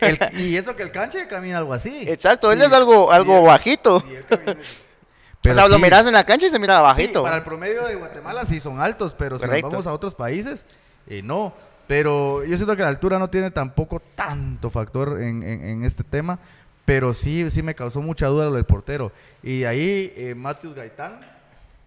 el- 0.00 0.18
y 0.40 0.56
eso 0.56 0.76
que 0.76 0.82
el 0.82 0.90
canche 0.90 1.26
camina 1.26 1.58
algo 1.58 1.72
así. 1.74 2.04
Exacto, 2.08 2.52
él 2.52 2.60
es 2.62 2.72
algo, 2.72 3.08
sí, 3.08 3.14
algo 3.16 3.42
bajito. 3.42 4.04
él 4.08 4.24
camina- 4.28 4.52
o 4.60 5.38
Pero 5.42 5.54
sea, 5.54 5.68
lo 5.68 5.78
miras 5.78 6.06
en 6.06 6.12
la 6.12 6.24
cancha 6.24 6.46
y 6.46 6.50
se 6.50 6.58
mira 6.58 6.76
sí, 6.78 6.82
bajito. 6.82 7.22
para 7.22 7.36
el 7.36 7.42
promedio 7.42 7.84
de 7.86 7.94
Guatemala 7.96 8.46
sí 8.46 8.60
son 8.60 8.80
altos, 8.80 9.14
pero 9.16 9.38
si 9.38 9.44
Correcto. 9.44 9.66
nos 9.66 9.72
vamos 9.72 9.86
a 9.86 9.92
otros 9.92 10.14
países, 10.14 10.64
eh, 11.06 11.22
no. 11.22 11.52
Pero 11.88 12.44
yo 12.44 12.56
siento 12.56 12.76
que 12.76 12.82
la 12.82 12.88
altura 12.88 13.18
no 13.18 13.28
tiene 13.28 13.50
tampoco 13.50 14.00
tanto 14.14 14.70
factor 14.70 15.20
en, 15.20 15.42
en- 15.42 15.64
en 15.66 15.84
este 15.84 16.04
tema. 16.04 16.38
Pero 16.84 17.14
sí, 17.14 17.48
sí 17.50 17.62
me 17.62 17.74
causó 17.76 18.00
mucha 18.02 18.26
duda 18.26 18.46
lo 18.46 18.56
del 18.56 18.64
portero. 18.64 19.12
Y 19.42 19.62
ahí, 19.64 20.12
eh, 20.16 20.34
Matthews 20.36 20.74
Gaitán, 20.74 21.20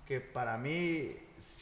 que 0.07 0.21
para 0.21 0.57
mí, 0.57 1.11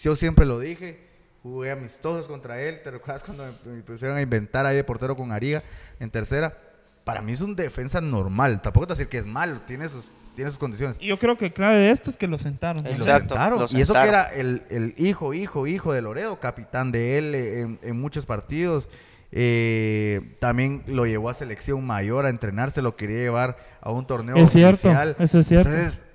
yo 0.01 0.15
siempre 0.15 0.45
lo 0.45 0.59
dije, 0.59 0.99
jugué 1.43 1.69
amistosos 1.71 2.27
contra 2.27 2.59
él. 2.61 2.81
¿Te 2.81 2.89
recuerdas 2.89 3.23
cuando 3.23 3.45
me, 3.65 3.73
me 3.75 3.81
pusieron 3.83 4.17
a 4.17 4.21
inventar 4.21 4.65
ahí 4.65 4.75
de 4.75 4.83
portero 4.83 5.15
con 5.15 5.31
Ariga 5.31 5.61
en 5.99 6.09
tercera? 6.09 6.57
Para 7.03 7.21
mí 7.21 7.33
es 7.33 7.41
un 7.41 7.55
defensa 7.55 8.01
normal. 8.01 8.61
Tampoco 8.61 8.87
te 8.87 8.93
voy 8.93 8.95
a 8.95 8.97
decir 8.97 9.09
que 9.09 9.17
es 9.17 9.25
malo, 9.25 9.59
tiene 9.67 9.89
sus, 9.89 10.09
tiene 10.35 10.49
sus 10.49 10.57
condiciones. 10.57 10.95
Y 11.01 11.07
yo 11.07 11.19
creo 11.19 11.37
que 11.37 11.51
clave 11.51 11.75
de 11.77 11.91
esto 11.91 12.09
es 12.09 12.15
que 12.17 12.27
lo 12.27 12.37
sentaron. 12.37 12.79
Y 12.85 12.89
lo 12.89 12.95
Exacto, 12.95 13.35
sentaron. 13.35 13.59
lo 13.59 13.65
Y 13.69 13.81
eso 13.81 13.93
que 13.93 14.07
era 14.07 14.23
el, 14.23 14.63
el 14.69 14.95
hijo, 14.97 15.33
hijo, 15.33 15.67
hijo 15.67 15.91
de 15.91 16.01
Loredo, 16.01 16.39
capitán 16.39 16.93
de 16.93 17.17
él 17.17 17.35
eh, 17.35 17.59
en, 17.61 17.79
en 17.83 17.99
muchos 17.99 18.25
partidos. 18.25 18.89
Eh, 19.35 20.37
también 20.39 20.83
lo 20.87 21.05
llevó 21.05 21.27
a 21.29 21.33
selección 21.33 21.83
mayor 21.85 22.25
a 22.25 22.29
entrenarse, 22.29 22.81
lo 22.81 22.95
quería 22.95 23.17
llevar 23.17 23.57
a 23.81 23.91
un 23.91 24.05
torneo 24.07 24.35
Es 24.37 24.51
cierto, 24.51 24.87
oficial. 24.87 25.15
eso 25.19 25.39
es 25.39 25.47
cierto. 25.47 25.69
Entonces, 25.69 26.05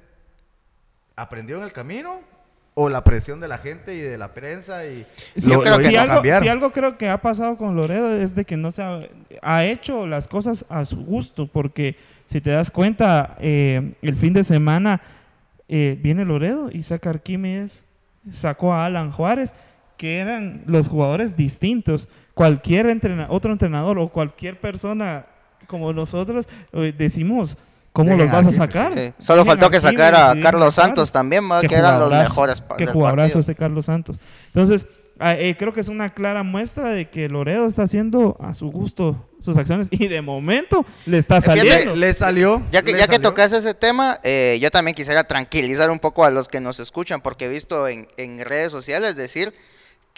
¿aprendió 1.16 1.58
en 1.58 1.64
el 1.64 1.72
camino? 1.72 2.20
¿O 2.80 2.88
la 2.88 3.02
presión 3.02 3.40
de 3.40 3.48
la 3.48 3.58
gente 3.58 3.94
y 3.96 4.00
de 4.00 4.16
la 4.16 4.34
prensa? 4.34 4.86
Y 4.86 5.04
Sí, 5.36 5.50
Yo 5.50 5.54
lo, 5.54 5.60
creo 5.62 5.72
lo 5.72 5.78
que 5.78 5.84
si, 5.90 5.96
algo, 5.96 6.22
si 6.22 6.48
algo 6.48 6.70
creo 6.70 6.96
que 6.96 7.08
ha 7.08 7.20
pasado 7.20 7.56
con 7.56 7.74
Loredo 7.74 8.14
es 8.16 8.36
de 8.36 8.44
que 8.44 8.56
no 8.56 8.70
se 8.70 8.82
ha, 8.82 9.00
ha 9.42 9.64
hecho 9.64 10.06
las 10.06 10.28
cosas 10.28 10.64
a 10.68 10.84
su 10.84 11.04
gusto, 11.04 11.48
porque 11.48 11.96
si 12.26 12.40
te 12.40 12.50
das 12.50 12.70
cuenta, 12.70 13.36
eh, 13.40 13.94
el 14.00 14.14
fin 14.14 14.32
de 14.32 14.44
semana 14.44 15.00
eh, 15.68 15.98
viene 16.00 16.24
Loredo 16.24 16.70
y 16.72 16.84
saca 16.84 17.10
Arquímedes, 17.10 17.82
sacó 18.32 18.72
a 18.72 18.84
Alan 18.86 19.10
Juárez, 19.10 19.54
que 19.96 20.18
eran 20.20 20.62
los 20.66 20.86
jugadores 20.86 21.36
distintos. 21.36 22.08
Cualquier 22.34 22.86
entrena- 22.86 23.26
otro 23.28 23.50
entrenador 23.50 23.98
o 23.98 24.08
cualquier 24.08 24.60
persona 24.60 25.26
como 25.66 25.92
nosotros 25.92 26.48
eh, 26.72 26.94
decimos, 26.96 27.58
¿cómo 27.98 28.16
los 28.16 28.30
vas 28.30 28.46
a 28.46 28.52
sacar? 28.52 28.92
Sí. 28.92 29.12
Solo 29.18 29.44
faltó 29.44 29.70
que 29.70 29.80
sacara 29.80 30.30
a 30.30 30.40
Carlos. 30.40 30.74
Santos 30.74 31.10
también. 31.10 31.44
Qué 31.62 31.68
que 31.68 31.74
eran 31.74 31.98
los 31.98 32.10
mejores 32.10 32.62
Qué 32.76 32.86
jugadorazo 32.86 33.40
ese 33.40 33.54
Carlos 33.54 33.86
Santos. 33.86 34.20
Entonces, 34.46 34.86
ah, 35.18 35.34
eh, 35.34 35.56
creo 35.58 35.72
que 35.72 35.80
es 35.80 35.88
una 35.88 36.10
clara 36.10 36.42
muestra 36.44 36.90
de 36.90 37.10
que 37.10 37.28
Loredo 37.28 37.66
está 37.66 37.82
haciendo 37.82 38.36
a 38.40 38.54
su 38.54 38.70
gusto 38.70 39.24
sus 39.40 39.56
acciones 39.56 39.88
y 39.90 40.08
de 40.08 40.20
momento 40.20 40.84
le 41.06 41.18
está 41.18 41.40
Fíjate, 41.40 41.68
saliendo. 41.68 41.96
Le 41.96 42.14
salió. 42.14 42.62
Ya 42.70 42.82
que, 42.82 42.92
ya 42.92 43.08
que 43.08 43.18
tocas 43.18 43.52
ese 43.52 43.74
tema, 43.74 44.20
eh, 44.22 44.58
yo 44.60 44.70
también 44.70 44.94
quisiera 44.94 45.24
tranquilizar 45.24 45.90
un 45.90 45.98
poco 45.98 46.24
a 46.24 46.30
los 46.30 46.48
que 46.48 46.60
nos 46.60 46.78
escuchan, 46.80 47.20
porque 47.20 47.46
he 47.46 47.48
visto 47.48 47.88
en, 47.88 48.06
en 48.16 48.38
redes 48.44 48.70
sociales 48.70 49.16
decir 49.16 49.52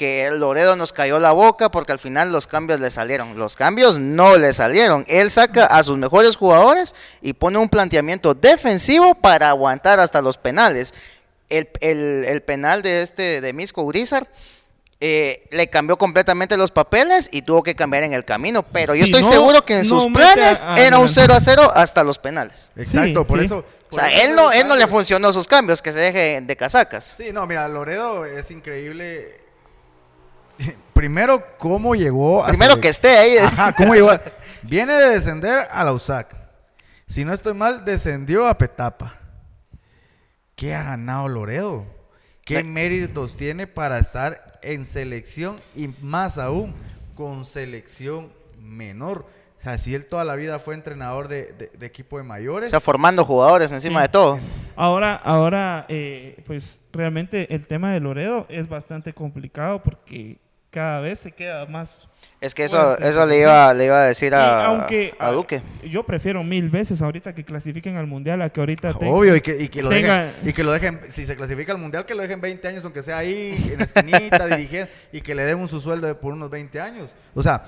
que 0.01 0.25
el 0.25 0.41
Loredo 0.41 0.77
nos 0.77 0.95
cayó 0.95 1.19
la 1.19 1.33
boca 1.33 1.71
porque 1.71 1.93
al 1.93 1.99
final 1.99 2.33
los 2.33 2.47
cambios 2.47 2.81
le 2.81 2.91
salieron. 2.91 3.39
Los 3.39 3.55
cambios 3.55 3.99
no 3.99 4.39
le 4.39 4.55
salieron. 4.55 5.05
Él 5.09 5.31
saca 5.31 5.67
a 5.67 5.85
sus 5.85 5.99
mejores 5.99 6.37
jugadores 6.37 6.95
y 7.21 7.35
pone 7.35 7.59
un 7.59 7.69
planteamiento 7.69 8.33
defensivo 8.33 9.15
para 9.15 9.51
aguantar 9.51 10.01
hasta 10.01 10.23
los 10.23 10.39
penales. 10.39 10.95
El, 11.51 11.69
el- 11.81 12.25
el 12.27 12.41
penal 12.43 12.81
de 12.81 13.03
este 13.03 13.43
de 13.43 13.53
Misco 13.53 13.83
Urizar 13.83 14.27
eh, 15.01 15.47
le 15.51 15.69
cambió 15.69 15.99
completamente 15.99 16.57
los 16.57 16.71
papeles 16.71 17.29
y 17.31 17.43
tuvo 17.43 17.63
que 17.63 17.75
cambiar 17.75 18.03
en 18.05 18.15
el 18.15 18.25
camino. 18.25 18.63
Pero 18.63 18.95
yo 18.95 19.05
estoy 19.05 19.21
no, 19.23 19.31
seguro 19.31 19.67
que 19.67 19.75
en 19.81 19.89
no 19.89 20.01
sus 20.01 20.05
a- 20.11 20.13
planes 20.15 20.65
a 20.65 20.75
era 20.77 20.97
un 20.97 21.05
Milan. 21.11 21.15
0 21.15 21.35
a 21.35 21.41
0 21.41 21.73
hasta 21.75 22.03
los 22.05 22.19
penales. 22.19 22.73
Exacto, 22.75 23.21
Sí, 23.21 23.27
por 23.27 23.39
sí. 23.41 23.45
eso. 23.45 23.65
O 23.91 23.97
sea, 23.99 24.11
eso 24.11 24.31
él 24.31 24.35
no, 24.37 24.51
él 24.51 24.67
no 24.67 24.77
le 24.77 24.87
funcionó 24.87 25.31
sus 25.33 25.47
cambios, 25.47 25.83
que 25.83 25.93
se 25.93 25.99
deje 25.99 26.41
de 26.41 26.57
casacas. 26.57 27.17
Sí, 27.19 27.33
no, 27.35 27.47
mira, 27.47 27.69
Loredo 27.69 28.25
es 28.25 28.51
increíble. 28.51 29.39
Primero, 30.95 31.45
cómo 31.59 31.95
llegó 31.95 32.45
a 32.45 32.49
Primero 32.49 32.79
que 32.81 32.89
esté 32.89 33.09
ahí. 33.17 33.37
Ajá, 33.39 33.73
cómo 33.73 33.95
llegó. 33.95 34.11
a- 34.11 34.21
Viene 34.63 34.93
de 34.95 35.11
descender 35.11 35.67
a 35.71 35.85
la 35.85 35.93
USAC. 35.93 36.37
Si 37.07 37.25
no 37.25 37.33
estoy 37.33 37.55
mal, 37.55 37.85
descendió 37.85 38.47
a 38.47 38.57
Petapa. 38.59 39.17
¿Qué 40.55 40.75
ha 40.75 40.83
ganado 40.83 41.29
Loredo? 41.29 41.87
¿Qué 42.45 42.63
méritos 42.65 43.37
tiene 43.37 43.67
para 43.67 43.99
estar 43.99 44.59
en 44.63 44.85
selección 44.85 45.61
y 45.75 45.89
más 46.03 46.37
aún 46.37 46.75
con 47.15 47.45
selección 47.45 48.33
menor? 48.59 49.27
O 49.59 49.63
sea, 49.63 49.79
si 49.79 49.95
él 49.95 50.07
toda 50.07 50.25
la 50.25 50.35
vida 50.37 50.59
fue 50.59 50.75
entrenador 50.75 51.29
de, 51.29 51.53
de- 51.53 51.71
de 51.79 51.87
equipo 51.87 52.17
de 52.17 52.23
O 52.23 52.27
mayores. 52.27 52.71
sea, 52.71 52.81
formando 52.81 53.25
jugadores 53.25 53.73
encima 53.73 54.01
Sí. 54.01 54.03
de 54.05 54.09
todo. 54.09 54.41
Ahora, 54.77 55.15
ahora 55.17 55.87
eh, 55.89 56.43
pues 56.47 56.81
realmente 56.93 57.55
el 57.55 57.67
tema 57.67 57.93
de 57.93 58.01
Loredo 58.01 58.47
es 58.49 58.69
bastante 58.69 59.13
complicado 59.13 59.83
porque 59.83 60.39
cada 60.71 61.01
vez 61.01 61.19
se 61.21 61.33
queda 61.33 61.67
más 61.67 62.09
Es 62.41 62.55
que 62.55 62.65
eso, 62.65 62.79
Fuerte, 62.81 63.09
eso 63.09 63.27
le 63.27 63.41
iba, 63.41 63.75
le 63.75 63.87
iba 63.87 64.03
a 64.03 64.07
decir 64.07 64.35
a, 64.35 64.67
aunque 64.67 65.15
a 65.19 65.31
Duque. 65.33 65.63
yo 65.89 66.05
prefiero 66.05 66.43
mil 66.45 66.69
veces 66.71 67.03
ahorita 67.03 67.35
que 67.35 67.45
clasifiquen 67.45 67.97
al 67.97 68.07
mundial 68.07 68.41
a 68.43 68.51
que 68.51 68.61
ahorita 68.61 68.95
tengan- 68.95 69.15
Obvio, 69.15 69.37
y 69.37 69.41
que, 69.41 69.61
y 69.63 69.69
que 69.69 69.83
lo 69.83 69.91
tenga- 69.91 70.25
dejen, 70.27 70.49
y 70.49 70.53
que 70.53 70.65
lo 70.65 70.73
dejen, 70.73 71.01
si 71.09 71.27
se 71.27 71.35
clasifica 71.37 71.73
al 71.73 71.79
mundial, 71.79 72.05
que 72.07 72.15
lo 72.15 72.23
dejen 72.23 72.41
20 72.41 72.67
años, 72.69 72.85
aunque 72.85 73.03
sea 73.03 73.19
ahí 73.19 73.71
en 73.73 73.79
la 73.79 73.85
esquinita, 73.85 74.47
dirigiendo, 74.57 74.91
y 75.13 75.21
que 75.21 75.35
le 75.35 75.45
den 75.45 75.59
un 75.59 75.69
su 75.69 75.81
sueldo 75.81 76.07
de 76.07 76.15
por 76.15 76.33
unos 76.33 76.51
20 76.51 76.81
años. 76.81 77.11
O 77.35 77.43
sea, 77.43 77.63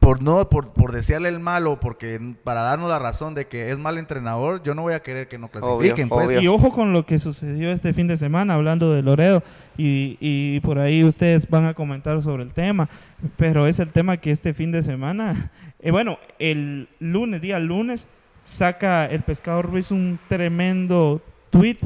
por 0.00 0.22
no, 0.22 0.48
por, 0.48 0.72
por 0.72 0.92
desearle 0.92 1.28
el 1.28 1.40
malo, 1.40 1.78
porque 1.78 2.18
para 2.42 2.62
darnos 2.62 2.88
la 2.88 2.98
razón 2.98 3.34
de 3.34 3.46
que 3.46 3.70
es 3.70 3.78
mal 3.78 3.98
entrenador, 3.98 4.62
yo 4.62 4.74
no 4.74 4.82
voy 4.82 4.94
a 4.94 5.02
querer 5.02 5.28
que 5.28 5.38
no 5.38 5.48
clasifiquen, 5.48 6.08
pues. 6.08 6.26
obvio. 6.26 6.40
Y 6.40 6.48
ojo 6.48 6.70
con 6.70 6.94
lo 6.94 7.04
que 7.04 7.18
sucedió 7.18 7.70
este 7.70 7.92
fin 7.92 8.08
de 8.08 8.16
semana 8.16 8.54
hablando 8.54 8.92
de 8.92 9.02
Loredo 9.02 9.42
y, 9.76 10.16
y 10.18 10.60
por 10.60 10.78
ahí 10.78 11.04
ustedes 11.04 11.48
van 11.48 11.66
a 11.66 11.74
comentar 11.74 12.20
sobre 12.22 12.42
el 12.42 12.54
tema, 12.54 12.88
pero 13.36 13.66
es 13.66 13.78
el 13.78 13.92
tema 13.92 14.16
que 14.16 14.30
este 14.30 14.54
fin 14.54 14.72
de 14.72 14.82
semana, 14.82 15.50
eh, 15.80 15.90
bueno, 15.90 16.18
el 16.38 16.88
lunes, 16.98 17.42
día 17.42 17.58
lunes, 17.58 18.08
saca 18.42 19.04
el 19.04 19.20
pescador 19.20 19.70
Ruiz 19.70 19.90
un 19.90 20.18
tremendo 20.28 21.20
tweet 21.50 21.78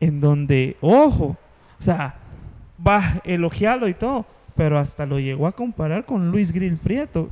en 0.00 0.20
donde, 0.20 0.76
ojo, 0.80 1.36
o 1.78 1.82
sea, 1.82 2.16
va 2.84 2.98
a 2.98 3.20
elogiarlo 3.24 3.86
y 3.88 3.94
todo, 3.94 4.26
pero 4.56 4.76
hasta 4.76 5.06
lo 5.06 5.20
llegó 5.20 5.46
a 5.46 5.52
comparar 5.52 6.04
con 6.04 6.32
Luis 6.32 6.52
Grill 6.52 6.78
Prieto, 6.78 7.30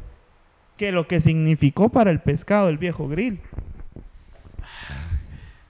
que 0.82 0.90
lo 0.90 1.06
que 1.06 1.20
significó 1.20 1.90
para 1.90 2.10
el 2.10 2.18
pescado 2.20 2.68
el 2.68 2.76
viejo 2.76 3.06
Grill. 3.06 3.40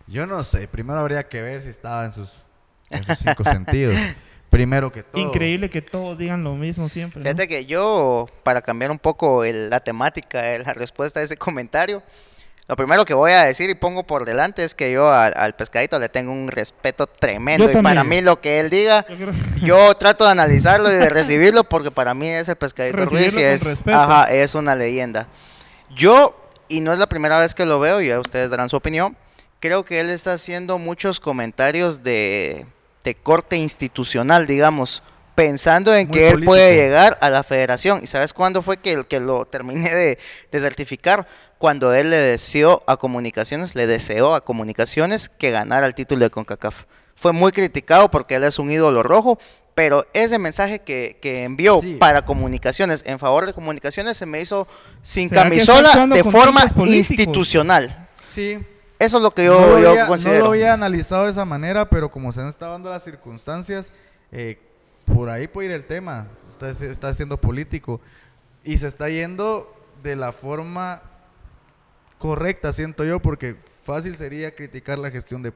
Yo 0.07 0.26
no 0.26 0.42
sé, 0.42 0.66
primero 0.69 0.99
habría 1.00 1.28
que 1.28 1.42
ver 1.42 1.61
si 1.61 1.69
estaba 1.69 2.07
en 2.07 2.12
sus, 2.12 2.42
en 2.88 3.04
sus 3.04 3.19
cinco 3.19 3.45
sentidos. 3.45 3.95
Primero 4.49 4.90
que 4.90 5.02
todo. 5.02 5.21
Increíble 5.21 5.69
que 5.69 5.83
todos 5.83 6.16
digan 6.16 6.45
lo 6.45 6.54
mismo 6.54 6.88
siempre. 6.88 7.19
¿no? 7.21 7.25
Fíjate 7.25 7.47
que 7.47 7.66
yo, 7.66 8.25
para 8.42 8.62
cambiar 8.62 8.90
un 8.90 8.99
poco 8.99 9.45
el- 9.45 9.69
la 9.69 9.81
temática, 9.81 10.54
eh, 10.54 10.59
la 10.61 10.73
respuesta 10.73 11.21
a 11.21 11.23
ese 11.23 11.37
comentario, 11.37 12.02
lo 12.69 12.76
primero 12.76 13.04
que 13.04 13.12
voy 13.14 13.33
a 13.33 13.42
decir 13.45 13.69
y 13.71 13.75
pongo 13.75 14.04
por 14.04 14.25
delante 14.25 14.64
es 14.64 14.75
que 14.75 14.92
yo 14.92 15.12
al, 15.12 15.33
al 15.37 15.54
pescadito 15.54 15.99
le 15.99 16.09
tengo 16.09 16.33
un 16.33 16.49
respeto 16.49 17.07
tremendo. 17.07 17.66
Yo 17.71 17.78
y 17.78 17.83
para 17.83 18.04
mí 18.04 18.21
lo 18.23 18.40
que 18.40 18.61
él 18.61 18.71
diga, 18.71 19.04
Yo 19.09 19.16
creo- 19.16 19.33
yo 19.62 19.95
trato 19.95 20.25
de 20.25 20.31
analizarlo 20.31 20.90
y 20.90 20.97
de 20.97 21.09
recibirlo 21.11 21.64
porque 21.64 21.90
para 21.90 22.14
mí 22.14 22.28
ese 22.28 22.54
pescadito 22.57 22.97
Recibirlo 22.99 23.25
Ruiz 23.31 23.37
y 23.37 23.42
es, 23.42 23.83
ajá, 23.87 24.33
es 24.33 24.54
una 24.54 24.75
leyenda. 24.75 25.26
Yo, 25.95 26.37
y 26.69 26.81
no 26.81 26.92
es 26.92 26.99
la 26.99 27.09
primera 27.09 27.38
vez 27.38 27.54
que 27.54 27.66
lo 27.66 27.78
veo, 27.81 28.00
y 28.00 28.09
ya 28.09 28.19
ustedes 28.21 28.49
darán 28.49 28.69
su 28.69 28.76
opinión, 28.76 29.16
creo 29.61 29.85
que 29.85 30.00
él 30.00 30.09
está 30.11 30.33
haciendo 30.35 30.78
muchos 30.78 31.21
comentarios 31.21 32.02
de, 32.02 32.64
de 33.04 33.14
corte 33.14 33.57
institucional, 33.57 34.47
digamos, 34.47 35.02
pensando 35.35 35.95
en 35.95 36.09
Muy 36.09 36.17
que 36.17 36.27
él 36.27 36.33
político. 36.35 36.51
puede 36.51 36.75
llegar 36.77 37.19
a 37.21 37.31
la 37.31 37.43
federación. 37.43 38.01
¿Y 38.03 38.07
sabes 38.07 38.33
cuándo 38.33 38.62
fue 38.62 38.77
que, 38.77 39.05
que 39.05 39.21
lo 39.21 39.47
terminé 39.47 39.95
de, 39.95 40.19
de 40.51 40.61
certificar? 40.61 41.27
Cuando 41.59 41.95
él 41.95 42.11
le 42.11 42.17
deseó 42.17 42.83
a 42.87 42.97
Comunicaciones, 42.97 43.75
le 43.75 43.87
deseó 43.87 44.35
a 44.35 44.45
Comunicaciones 44.45 45.29
que 45.29 45.51
ganara 45.51 45.87
el 45.87 45.95
título 45.95 46.25
de 46.25 46.31
CONCACAF. 46.31 46.85
Fue 47.15 47.33
muy 47.33 47.53
criticado 47.53 48.11
porque 48.11 48.35
él 48.35 48.45
es 48.45 48.59
un 48.59 48.71
ídolo 48.71 49.03
rojo, 49.05 49.39
pero 49.75 50.07
ese 50.12 50.39
mensaje 50.39 50.81
que, 50.81 51.19
que 51.23 51.45
envió 51.45 51.81
Sí. 51.81 51.95
para 52.01 52.25
Comunicaciones, 52.25 53.05
en 53.07 53.19
favor 53.19 53.47
de 53.47 53.53
Comunicaciones, 53.55 54.17
se 54.17 54.27
me 54.27 54.41
hizo 54.41 54.67
sin 55.03 55.29
¿Será 55.29 55.49
que 55.49 55.57
está 55.59 55.73
camisola 55.75 56.15
de 56.15 56.25
forma 56.25 56.65
institucional. 56.87 58.09
Sí. 58.17 58.59
Eso 58.99 59.17
es 59.17 59.23
lo 59.23 59.33
que 59.33 59.45
yo, 59.45 59.61
no, 59.61 59.67
lo 59.69 59.79
yo 59.81 59.89
había, 59.91 60.03
no 60.03 60.09
considero. 60.09 60.45
lo 60.45 60.51
había 60.53 60.73
analizado 60.73 61.25
de 61.25 61.33
esa 61.33 61.45
manera, 61.45 61.89
pero 61.89 62.11
como 62.11 62.33
se 62.33 62.41
han 62.41 62.49
estado 62.49 62.73
dando 62.73 62.91
las 62.91 63.03
circunstancias, 63.03 63.91
eh, 64.31 64.59
por 65.04 65.28
ahí 65.30 65.49
puede 65.49 65.68
ir 65.68 65.73
el 65.75 65.85
tema. 65.85 66.28
Está, 66.44 66.71
está 66.71 67.14
siendo 67.14 67.40
político. 67.40 68.00
Y 68.64 68.78
se 68.78 68.87
está 68.88 69.09
yendo 69.09 69.75
de 70.02 70.16
la 70.16 70.32
forma 70.32 71.02
correcta, 72.18 72.73
siento 72.73 73.04
yo, 73.04 73.21
porque 73.21 73.56
fácil 73.82 74.14
sería 74.16 74.54
criticar 74.54 74.99
la 74.99 75.11
gestión 75.11 75.42
de, 75.42 75.52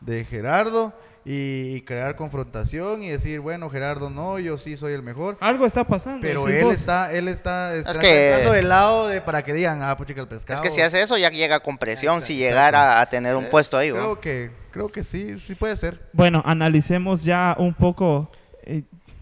de 0.00 0.24
Gerardo 0.24 0.94
y, 1.24 1.74
y 1.76 1.82
crear 1.82 2.16
confrontación 2.16 3.02
y 3.02 3.10
decir, 3.10 3.40
bueno, 3.40 3.68
Gerardo 3.68 4.08
no, 4.08 4.38
yo 4.38 4.56
sí 4.56 4.78
soy 4.78 4.94
el 4.94 5.02
mejor. 5.02 5.36
Algo 5.40 5.66
está 5.66 5.84
pasando. 5.84 6.20
Pero 6.22 6.48
él 6.48 6.64
vos. 6.64 6.74
está, 6.74 7.12
él 7.12 7.28
está, 7.28 7.74
está 7.74 7.92
que- 8.00 8.48
del 8.50 8.68
lado 8.70 9.08
de 9.08 9.20
para 9.20 9.42
que 9.44 9.52
digan, 9.52 9.82
ah, 9.82 9.94
pues 9.98 10.06
chica 10.08 10.22
el 10.22 10.28
pescado. 10.28 10.54
Es 10.54 10.60
que 10.66 10.70
si 10.74 10.80
hace 10.80 11.02
eso 11.02 11.18
ya 11.18 11.28
llega 11.28 11.60
con 11.60 11.76
presión 11.76 12.22
si 12.22 12.36
llegara 12.36 13.00
a 13.02 13.06
tener 13.10 13.36
un 13.36 13.44
puesto 13.50 13.76
ahí. 13.76 13.90
Creo 13.90 14.18
que, 14.20 14.50
creo 14.70 14.88
que 14.88 15.02
sí, 15.02 15.38
sí 15.38 15.54
puede 15.54 15.76
ser. 15.76 16.08
Bueno, 16.14 16.42
analicemos 16.46 17.22
ya 17.24 17.54
un 17.58 17.74
poco. 17.74 18.30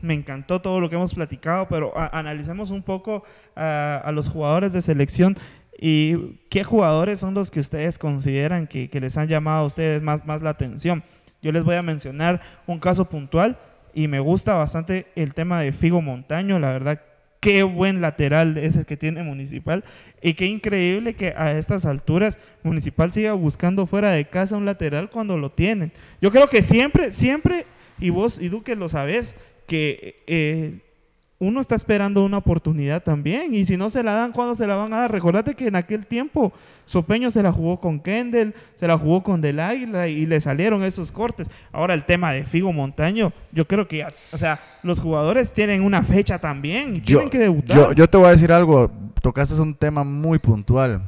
Me 0.03 0.15
encantó 0.15 0.61
todo 0.61 0.81
lo 0.81 0.89
que 0.89 0.97
hemos 0.97 1.15
platicado, 1.15 1.67
pero 1.69 1.93
analicemos 2.13 2.71
un 2.71 2.83
poco 2.83 3.25
a 3.55 4.11
los 4.15 4.29
jugadores 4.29 4.73
de 4.73 4.83
selección 4.83 5.37
y 5.79 6.39
qué 6.49 6.65
jugadores 6.65 7.19
son 7.19 7.35
los 7.35 7.51
que 7.51 7.61
ustedes 7.61 7.99
consideran 7.99 8.67
que, 8.67 8.89
que 8.89 9.01
les 9.01 9.17
han 9.17 9.29
llamado 9.29 9.63
a 9.63 9.67
ustedes 9.67 10.03
más, 10.03 10.25
más 10.27 10.43
la 10.43 10.51
atención. 10.51 11.03
Yo 11.43 11.53
les 11.53 11.65
voy 11.65 11.77
a 11.77 11.83
mencionar 11.83 12.41
un 12.67 12.79
caso 12.79 13.05
puntual 13.05 13.59
y 13.93 14.09
me 14.09 14.21
gusta 14.21 14.55
bastante 14.55 15.07
el 15.17 15.35
tema 15.35 15.61
de 15.61 15.73
Figo 15.73 16.01
Montaño, 16.01 16.59
la 16.59 16.71
verdad. 16.71 17.01
Qué 17.41 17.63
buen 17.63 18.01
lateral 18.01 18.57
es 18.57 18.77
el 18.77 18.87
que 18.87 18.97
tiene 18.97 19.23
Municipal 19.23 19.85
y 20.23 20.35
qué 20.35 20.47
increíble 20.47 21.15
que 21.15 21.35
a 21.37 21.53
estas 21.53 21.85
alturas 21.85 22.39
Municipal 22.63 23.13
siga 23.13 23.35
buscando 23.35 23.87
fuera 23.87 24.11
de 24.11 24.25
casa 24.25 24.57
un 24.57 24.65
lateral 24.65 25.11
cuando 25.11 25.37
lo 25.37 25.51
tienen. 25.51 25.93
Yo 26.21 26.31
creo 26.31 26.49
que 26.49 26.63
siempre, 26.63 27.13
siempre, 27.13 27.67
y 27.99 28.11
vos 28.11 28.41
y 28.41 28.49
Duque 28.49 28.77
lo 28.77 28.89
sabés, 28.89 29.35
que 29.67 30.23
eh, 30.27 30.81
uno 31.39 31.61
está 31.61 31.75
esperando 31.75 32.25
una 32.25 32.39
oportunidad 32.39 33.03
también. 33.03 33.55
Y 33.55 33.65
si 33.65 33.77
no 33.77 33.91
se 33.91 34.03
la 34.03 34.15
dan, 34.15 34.33
¿cuándo 34.33 34.57
se 34.57 34.67
la 34.67 34.75
van 34.75 34.93
a 34.93 35.01
dar? 35.01 35.13
Recordate 35.13 35.55
que 35.55 35.69
en 35.69 35.77
aquel 35.77 36.07
tiempo 36.07 36.53
Sopeño 36.87 37.31
se 37.31 37.43
la 37.43 37.53
jugó 37.53 37.79
con 37.79 38.01
Kendall, 38.01 38.55
se 38.77 38.87
la 38.87 38.97
jugó 38.97 39.23
con 39.23 39.41
Del 39.41 39.61
Águila 39.61 40.09
y 40.09 40.25
le 40.25 40.41
salieron 40.41 40.83
esos 40.83 41.13
cortes. 41.13 41.51
Ahora 41.73 41.95
el 41.95 42.05
tema 42.05 42.33
de 42.33 42.45
Figo 42.45 42.73
Montaño, 42.73 43.33
yo 43.53 43.67
creo 43.67 43.87
que, 43.87 44.07
o 44.33 44.39
sea, 44.39 44.61
los 44.83 45.01
jugadores 45.01 45.53
tienen 45.53 45.83
una 45.83 46.03
fecha 46.03 46.39
también 46.39 46.97
y 46.97 47.01
tienen 47.01 47.29
que 47.29 47.39
debutar. 47.39 47.77
Yo, 47.77 47.93
yo 47.93 48.09
te 48.09 48.17
voy 48.17 48.29
a 48.29 48.31
decir 48.31 48.53
algo. 48.53 48.91
Tocaste 49.21 49.55
un 49.55 49.75
tema 49.75 50.05
muy 50.05 50.39
puntual 50.39 51.03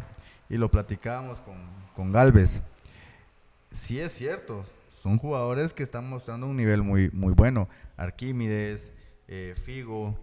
y 0.50 0.56
lo 0.56 0.70
platicábamos 0.70 1.40
con, 1.40 1.54
con 1.94 2.12
Galvez. 2.12 2.60
Sí 3.70 3.98
es 3.98 4.12
cierto. 4.12 4.64
Son 5.02 5.18
jugadores 5.18 5.72
que 5.72 5.82
están 5.82 6.08
mostrando 6.08 6.46
un 6.46 6.56
nivel 6.56 6.82
muy, 6.82 7.10
muy 7.12 7.32
bueno. 7.32 7.68
Arquímedes, 7.96 8.92
eh, 9.28 9.54
Figo, 9.64 10.18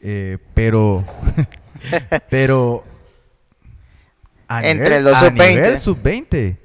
eh, 0.00 0.38
pero, 0.54 1.04
pero 2.30 2.84
a 4.48 4.66
Entre 4.66 4.88
nivel- 5.00 5.04
los 5.04 5.14
a 5.16 5.20
sub-20. 5.20 5.48
nivel 5.54 5.78
sub-20. 5.80 6.56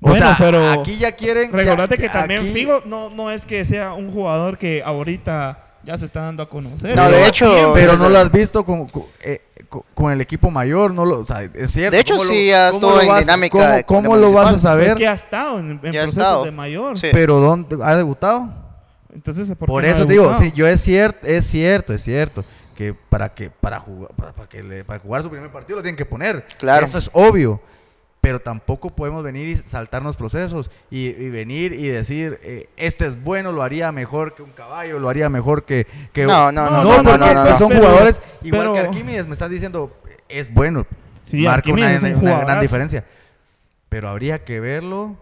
O 0.00 0.08
Bueno, 0.10 0.26
sea, 0.26 0.36
pero 0.38 0.70
aquí 0.70 0.96
ya 0.96 1.12
quieren. 1.12 1.50
ya- 1.50 1.56
Recordate 1.56 1.96
que 1.96 2.08
también 2.08 2.40
aquí- 2.42 2.52
Figo 2.52 2.82
no, 2.84 3.08
no 3.10 3.30
es 3.30 3.44
que 3.46 3.64
sea 3.64 3.94
un 3.94 4.12
jugador 4.12 4.58
que 4.58 4.82
ahorita 4.84 5.60
ya 5.82 5.96
se 5.98 6.04
está 6.04 6.20
dando 6.22 6.42
a 6.42 6.48
conocer. 6.48 6.94
No, 6.94 7.10
de 7.10 7.26
hecho, 7.26 7.50
tiempo. 7.52 7.72
Pero 7.74 7.96
no 7.96 8.08
lo 8.08 8.18
has 8.18 8.30
visto 8.30 8.64
eh, 9.22 9.40
con- 9.94 10.12
el 10.12 10.20
equipo 10.20 10.50
mayor, 10.50 10.92
no 10.92 11.04
lo, 11.04 11.20
o 11.20 11.24
sea, 11.26 11.42
es 11.42 11.70
cierto. 11.72 11.94
De 11.96 12.00
hecho, 12.00 12.16
¿cómo 12.16 12.28
sí, 12.28 12.44
lo- 12.46 12.50
ya 12.50 12.70
cómo 12.70 12.74
estuvo 12.76 12.90
lo 12.96 13.00
en 13.02 13.08
vas- 13.08 13.20
dinámica 13.20 13.52
¿Cómo, 13.58 13.64
de- 13.70 13.76
de 13.76 13.84
cómo 13.84 14.02
lo 14.02 14.08
municipal. 14.28 14.44
vas 14.44 14.52
a 14.52 14.56
es 14.56 14.62
saber? 14.62 14.96
que 14.98 15.08
ha 15.08 15.12
estado 15.14 15.58
en, 15.58 15.80
en 15.82 15.94
estado. 15.94 16.44
de 16.44 16.50
mayor. 16.50 16.96
Sí. 16.98 17.08
Pero 17.12 17.40
¿dónde 17.40 17.78
ha 17.82 17.96
debutado? 17.96 18.48
Entonces, 19.14 19.46
¿por, 19.56 19.68
Por 19.68 19.82
no 19.84 19.88
eso 19.88 20.06
te 20.06 20.12
digo, 20.12 20.36
sí, 20.40 20.52
yo 20.54 20.66
es 20.66 20.80
cierto, 20.80 21.26
es 21.26 21.44
cierto, 21.46 21.92
es 21.94 22.02
cierto 22.02 22.44
que 22.76 22.92
para 22.94 23.32
que 23.32 23.48
para 23.50 23.78
jugar 23.78 24.10
para, 24.16 24.32
para 24.32 24.48
que 24.48 24.62
le- 24.62 24.84
para 24.84 24.98
jugar 24.98 25.22
su 25.22 25.30
primer 25.30 25.50
partido 25.50 25.76
lo 25.76 25.82
tienen 25.82 25.96
que 25.96 26.04
poner. 26.06 26.44
Claro. 26.58 26.84
Eso 26.86 26.98
es 26.98 27.08
obvio. 27.12 27.60
Pero 28.24 28.40
tampoco 28.40 28.88
podemos 28.88 29.22
venir 29.22 29.46
y 29.48 29.56
saltarnos 29.56 30.16
procesos 30.16 30.70
y, 30.90 31.08
y 31.08 31.28
venir 31.28 31.74
y 31.74 31.88
decir, 31.88 32.40
eh, 32.42 32.70
este 32.78 33.06
es 33.06 33.22
bueno, 33.22 33.52
lo 33.52 33.62
haría 33.62 33.92
mejor 33.92 34.34
que 34.34 34.42
un 34.42 34.50
caballo, 34.52 34.98
lo 34.98 35.10
haría 35.10 35.28
mejor 35.28 35.64
que... 35.66 35.86
que 36.12 36.24
No, 36.24 36.50
no, 36.50 36.70
no, 36.70 36.82
no, 36.82 37.02
no, 37.02 37.02
porque 37.10 37.18
no, 37.18 37.34
no, 37.34 37.44
no. 37.50 37.58
son 37.58 37.68
Pero- 37.68 37.80
jugadores, 37.82 38.22
igual 38.42 38.62
pero- 38.62 38.72
que 38.72 38.78
Arquímedes, 38.80 39.26
me 39.26 39.34
estás 39.34 39.50
diciendo, 39.50 39.94
es 40.28 40.52
bueno, 40.52 40.86
Sí, 41.24 41.38
marca 41.42 41.70
una, 41.70 41.92
es 41.92 42.02
un 42.02 42.14
una 42.16 42.38
gran 42.40 42.60
diferencia. 42.60 43.04
Pero 43.90 44.08
habría 44.08 44.42
que 44.42 44.58
verlo 44.58 45.16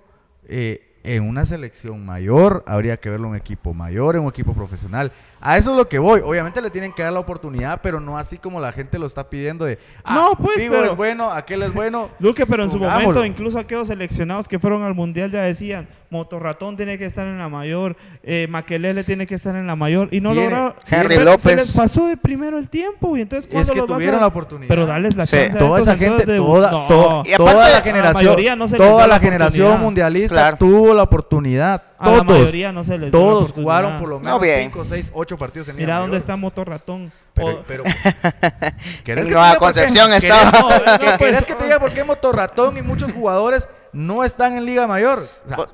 eh, 0.48 0.98
en 1.02 1.24
una 1.28 1.44
selección 1.44 2.06
mayor, 2.06 2.62
habría 2.68 2.98
que 2.98 3.10
verlo 3.10 3.26
en 3.26 3.30
un 3.32 3.36
equipo 3.36 3.74
mayor, 3.74 4.14
en 4.14 4.22
un 4.22 4.28
equipo 4.28 4.54
profesional. 4.54 5.10
A 5.44 5.58
eso 5.58 5.72
es 5.72 5.76
lo 5.76 5.88
que 5.88 5.98
voy. 5.98 6.20
Obviamente 6.24 6.62
le 6.62 6.70
tienen 6.70 6.92
que 6.92 7.02
dar 7.02 7.12
la 7.12 7.18
oportunidad, 7.18 7.80
pero 7.82 7.98
no 7.98 8.16
así 8.16 8.38
como 8.38 8.60
la 8.60 8.70
gente 8.72 8.98
lo 8.98 9.06
está 9.06 9.28
pidiendo 9.28 9.64
de, 9.64 9.78
ah, 10.04 10.14
No, 10.14 10.30
pues, 10.42 10.56
Figo 10.56 10.74
pero- 10.76 10.90
es 10.92 10.96
bueno, 10.96 11.30
aquel 11.30 11.62
es 11.64 11.74
bueno. 11.74 12.10
Duque, 12.20 12.46
pero 12.46 12.62
en 12.62 12.70
su 12.70 12.78
momento, 12.78 13.24
incluso 13.24 13.58
aquellos 13.58 13.88
seleccionados 13.88 14.46
que 14.46 14.58
fueron 14.60 14.82
al 14.84 14.94
Mundial 14.94 15.32
ya 15.32 15.42
decían, 15.42 15.88
Motorratón 16.10 16.76
tiene 16.76 16.98
que 16.98 17.06
estar 17.06 17.26
en 17.26 17.38
la 17.38 17.48
mayor, 17.48 17.96
eh, 18.22 18.46
Maquelele 18.48 19.02
tiene 19.02 19.26
que 19.26 19.34
estar 19.34 19.56
en 19.56 19.66
la 19.66 19.74
mayor, 19.76 20.08
y 20.12 20.20
no 20.20 20.30
Tiene- 20.32 20.44
lograron. 20.50 20.74
Henry 20.86 21.08
Pero 21.16 21.24
López. 21.24 21.42
Se 21.42 21.56
les 21.56 21.72
pasó 21.76 22.06
de 22.06 22.16
primero 22.18 22.58
el 22.58 22.68
tiempo, 22.68 23.16
y 23.16 23.22
entonces 23.22 23.46
Es 23.50 23.52
¿cuándo 23.52 23.72
que 23.72 23.80
a- 23.80 23.96
tuvieron 23.96 24.20
la 24.20 24.26
oportunidad. 24.26 24.68
Pero 24.68 24.86
darles 24.86 25.16
la 25.16 25.24
Sí. 25.26 25.36
chance 25.36 25.58
Toda 25.58 25.80
esa 25.80 25.96
gente, 25.96 26.26
de- 26.26 26.36
toda, 26.36 26.70
No. 26.70 26.86
to- 26.86 27.22
Y 27.24 27.32
aparte, 27.32 27.36
toda 27.36 27.52
la 27.54 27.70
la 27.70 27.80
generación, 27.80 28.58
no 28.58 28.68
se 28.68 28.76
da 28.76 28.84
toda 28.86 29.00
la 29.06 29.14
la 29.14 29.18
generación 29.20 29.80
mundialista 29.80 30.34
Claro. 30.34 30.56
tuvo 30.58 30.94
la 30.94 31.02
oportunidad. 31.02 31.82
A 32.02 32.10
la 32.10 32.16
Todos, 32.24 32.26
mayoría 32.40 32.72
no 32.72 32.84
se 32.84 32.98
les 32.98 33.00
la 33.02 33.10
todos 33.10 33.52
jugaron 33.52 33.98
por 34.00 34.08
lo 34.08 34.16
No, 34.16 34.24
menos 34.24 34.40
bien. 34.42 34.58
5, 34.72 34.84
6, 34.84 35.10
8 35.14 35.38
partidos 35.38 35.68
en 35.68 35.76
Liga 35.76 35.86
Mira 35.86 35.98
dónde 36.00 36.18
está 36.18 36.36
Motorratón. 36.36 37.12
Pero, 37.34 37.64
pero 37.66 37.84
¿querés 39.04 39.04
que 39.04 39.14
te 39.14 39.22
Nueva 39.24 39.24
diga 39.24 39.48
por 39.48 39.52
qué? 39.52 39.58
Concepción 39.58 40.10
¿Querés- 40.10 40.22
estaba. 40.24 40.50
no, 40.50 40.68
No, 40.68 40.98
¿que- 40.98 41.04
pues, 41.06 41.18
¿Querés 41.18 41.46
que 41.46 41.54
te 41.54 41.64
diga 41.64 41.78
por 41.80 41.92
qué 41.92 42.04
Motorratón 42.04 42.76
y 42.76 42.82
muchos 42.82 43.12
jugadores 43.12 43.68
no 43.92 44.24
están 44.24 44.56
en 44.56 44.64
Liga 44.66 44.86
Mayor? 44.86 45.26
O 45.44 45.48
sea, 45.48 45.56
Pues- 45.56 45.68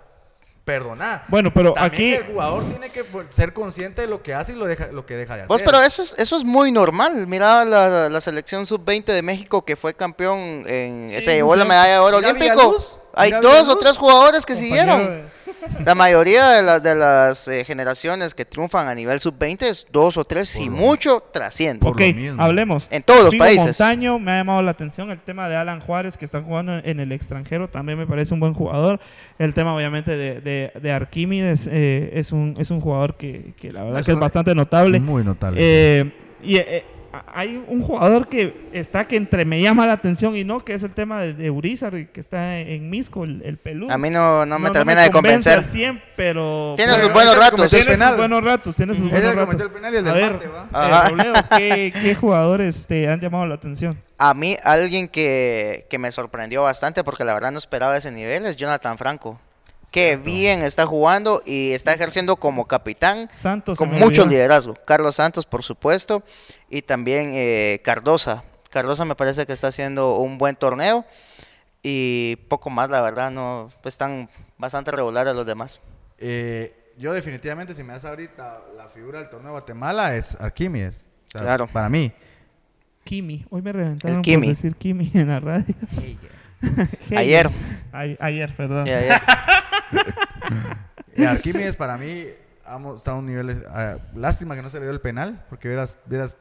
perdona. 0.65 1.25
Bueno, 1.29 1.51
pero 1.53 1.73
También 1.73 1.93
aquí... 1.95 2.15
el 2.15 2.33
jugador 2.33 2.65
tiene 2.69 2.91
que 2.91 3.03
pues, 3.03 3.27
ser 3.31 3.53
consciente 3.55 4.03
de 4.03 4.07
lo 4.07 4.23
que 4.23 4.35
hace 4.35 4.53
y 4.53 4.55
lo, 4.57 4.67
deja, 4.67 4.89
lo 4.89 5.07
que 5.07 5.15
deja 5.17 5.35
de 5.35 5.41
hacer. 5.41 5.49
Pues, 5.49 5.63
pero 5.63 5.81
eso 5.81 6.03
es, 6.03 6.15
eso 6.19 6.37
es 6.37 6.45
muy 6.45 6.71
normal. 6.71 7.27
Mira 7.27 7.65
la, 7.65 8.11
la 8.11 8.21
selección 8.21 8.67
sub-20 8.67 9.05
de 9.07 9.23
México 9.23 9.65
que 9.65 9.77
fue 9.77 9.95
campeón, 9.95 10.65
en, 10.67 11.11
Sí, 11.17 11.23
se 11.23 11.35
llevó 11.37 11.57
la 11.57 11.65
medalla 11.65 11.95
de 11.95 11.99
oro 12.01 12.19
olímpico. 12.19 12.77
Hay 13.15 13.31
dos 13.33 13.41
Villaluz. 13.41 13.69
o 13.71 13.79
tres 13.79 13.97
jugadores 13.97 14.45
que 14.47 14.53
compañero 14.53 14.93
siguieron. 14.97 15.23
La 15.85 15.95
mayoría 15.95 16.49
de 16.51 16.63
las, 16.63 16.83
de 16.83 16.95
las 16.95 17.49
eh, 17.49 17.65
generaciones 17.65 18.35
que 18.35 18.45
triunfan 18.45 18.89
a 18.89 18.95
nivel 18.95 19.21
sub-20 19.21 19.63
es 19.63 19.87
dos 19.91 20.17
o 20.17 20.25
tres, 20.25 20.49
si 20.49 20.71
mucho, 20.71 21.23
trascienden. 21.33 21.89
Ok, 21.89 22.03
hablemos. 22.39 22.87
En 22.91 23.03
todos 23.03 23.25
los 23.25 23.31
Figo 23.31 23.45
países. 23.45 23.79
Montaño 23.81 24.19
me 24.19 24.33
ha 24.33 24.37
llamado 24.39 24.63
la 24.63 24.71
atención. 24.71 25.11
El 25.11 25.21
tema 25.21 25.49
de 25.49 25.57
Alan 25.57 25.81
Juárez, 25.81 26.17
que 26.17 26.25
está 26.25 26.43
jugando 26.43 26.79
en, 26.79 27.01
el 27.01 27.13
extranjero, 27.13 27.69
también 27.69 27.99
me 27.99 28.07
parece 28.07 28.35
un 28.35 28.41
buen 28.41 28.55
jugador. 28.55 29.01
El 29.39 29.55
tema, 29.55 29.75
obviamente, 29.75 30.17
de, 30.17 30.41
de, 30.41 30.73
de 30.81 30.93
Arquímedes 30.93 31.69
eh, 31.71 32.11
es, 32.15 32.33
un, 32.33 32.57
es 32.59 32.71
un 32.71 32.81
jugador 32.81 33.17
que, 33.17 33.55
que 33.59 33.73
la 33.73 33.85
verdad 33.85 34.01
Es 34.01 34.07
que 34.07 34.13
es 34.13 34.19
bastante 34.19 34.55
notable. 34.55 35.01
Muy 35.01 35.25
notable. 35.25 35.61
Eh, 35.63 36.13
y 36.43 36.57
eh, 36.57 36.85
hay 37.33 37.63
un 37.69 37.83
jugador 37.83 38.29
que 38.29 38.69
está 38.73 39.07
que 39.07 39.17
entre 39.17 39.45
me 39.45 39.61
llama 39.63 39.87
la 39.87 39.95
atención 39.95 40.37
y 40.37 40.45
no, 40.45 40.65
que 40.65 40.75
es 40.75 40.83
el 40.83 40.93
tema 40.93 41.21
de, 41.23 41.33
de 41.35 41.51
Urizar, 41.51 41.93
que 42.09 42.21
está 42.21 42.59
en 42.59 42.91
Misco, 42.91 43.25
el, 43.25 43.43
el 43.45 43.57
peludo. 43.57 43.91
A 43.93 43.99
mí 43.99 44.11
no, 44.11 44.45
no 44.47 44.59
me 44.59 44.69
No- 44.69 44.73
termina 44.73 45.03
de 45.03 45.11
convence 45.11 45.51
convencer. 45.51 45.59
al 45.59 45.67
100, 45.97 46.03
pero... 46.17 46.75
Tiene 46.77 46.93
pero- 46.93 47.05
sus 47.07 47.15
buenos 47.15 47.35
es 47.35 47.37
el 47.37 47.39
que 47.39 47.45
ratos. 47.45 47.57
cometió 47.59 47.79
el 47.79 47.85
tiene 47.85 47.97
sus 47.97 48.05
penal. 48.05 48.17
buenos 48.19 48.45
ratos, 48.45 48.77
tiene 48.77 48.95
sus 48.95 49.05
Es 49.05 49.11
buenos 49.11 49.29
el 49.29 49.35
que 49.35 49.45
ratos. 49.47 49.61
el 49.63 49.71
penal 49.71 49.95
y 49.95 49.97
el 49.97 50.09
A 50.09 50.13
ver, 50.13 50.33
mate, 50.35 50.47
¿va? 50.49 50.63
eh, 50.63 50.69
Ajá. 50.73 51.09
Robledo, 51.09 51.33
¿qué, 51.57 51.93
qué 52.03 52.15
jugadores 52.15 52.87
te 52.87 53.09
han 53.09 53.21
llamado 53.21 53.47
la 53.47 53.55
atención? 53.55 53.99
A 54.19 54.35
mí, 54.35 54.57
alguien 54.65 55.09
que, 55.09 55.87
que 55.89 55.99
me 55.99 56.11
sorprendió 56.13 56.63
bastante 56.63 57.05
porque 57.05 57.25
la 57.25 57.35
verdad 57.35 57.53
no 57.53 57.59
esperaba 57.59 57.97
ese 57.97 58.11
nivel 58.13 58.45
es 58.47 58.57
Jonathan 58.57 58.99
Franco. 58.99 59.41
Que 59.91 60.17
bien 60.17 60.63
está 60.63 60.85
jugando 60.87 61.43
y 61.47 61.73
está 61.73 61.93
ejerciendo 61.95 62.37
como 62.37 62.67
capitán 62.67 63.29
Santos. 63.33 63.79
con 63.79 63.89
mucho 63.91 64.05
olvidó. 64.23 64.27
liderazgo. 64.27 64.75
Carlos 64.85 65.15
Santos, 65.15 65.47
por 65.47 65.63
supuesto, 65.65 66.23
y 66.69 66.83
también 66.83 67.31
eh, 67.33 67.81
Cardosa. 67.83 68.45
Cardosa 68.71 69.05
me 69.07 69.15
parece 69.15 69.47
que 69.47 69.55
está 69.55 69.69
haciendo 69.69 70.17
un 70.17 70.37
buen 70.37 70.57
torneo 70.57 71.07
y 71.83 72.37
poco 72.49 72.69
más, 72.69 72.91
la 72.91 73.01
verdad, 73.01 73.31
no 73.31 73.71
pues 73.83 73.95
están 73.95 74.29
bastante 74.59 74.91
regulares 74.91 75.35
los 75.35 75.47
demás. 75.47 75.81
Eh, 76.19 76.75
yo 76.99 77.13
definitivamente, 77.15 77.75
si 77.75 77.83
me 77.83 77.95
das 77.95 78.05
ahorita 78.05 78.61
la 78.77 78.89
figura 78.89 79.21
del 79.21 79.31
torneo 79.31 79.53
de 79.53 79.53
Guatemala, 79.53 80.17
es 80.17 80.35
Arquímedes. 80.39 81.07
O 81.29 81.31
sea, 81.33 81.41
Claro. 81.43 81.67
Para 81.67 81.89
mí. 81.89 82.13
Kimi. 83.05 83.47
Hoy 83.49 83.63
me 83.63 83.73
reventaron 83.73 84.17
El 84.17 84.21
por 84.21 84.25
Kimi. 84.25 84.49
decir 84.49 84.75
Kimi 84.77 85.11
en 85.15 85.29
la 85.29 85.41
radio. 85.41 85.75
Ayer. 87.17 87.49
Ay- 87.93 88.17
ayer, 88.21 88.55
perdón. 88.55 88.85
Ya. 88.85 89.23
Y 91.17 91.25
Arquímedes 91.27 91.77
para 91.77 91.97
mí 91.97 92.27
hemos 92.67 92.99
estado 92.99 93.17
a 93.17 93.21
un 93.21 93.27
nivel... 93.27 93.65
ah, 93.71 93.97
lástima 94.15 94.55
que 94.55 94.63
no 94.63 94.71
se 94.71 94.79
le 94.79 94.85
dio 94.87 94.93
el 94.93 95.01
penal, 95.01 95.45
porque 95.49 95.69
hubieras... 95.69 95.99
hubieras 96.07 96.37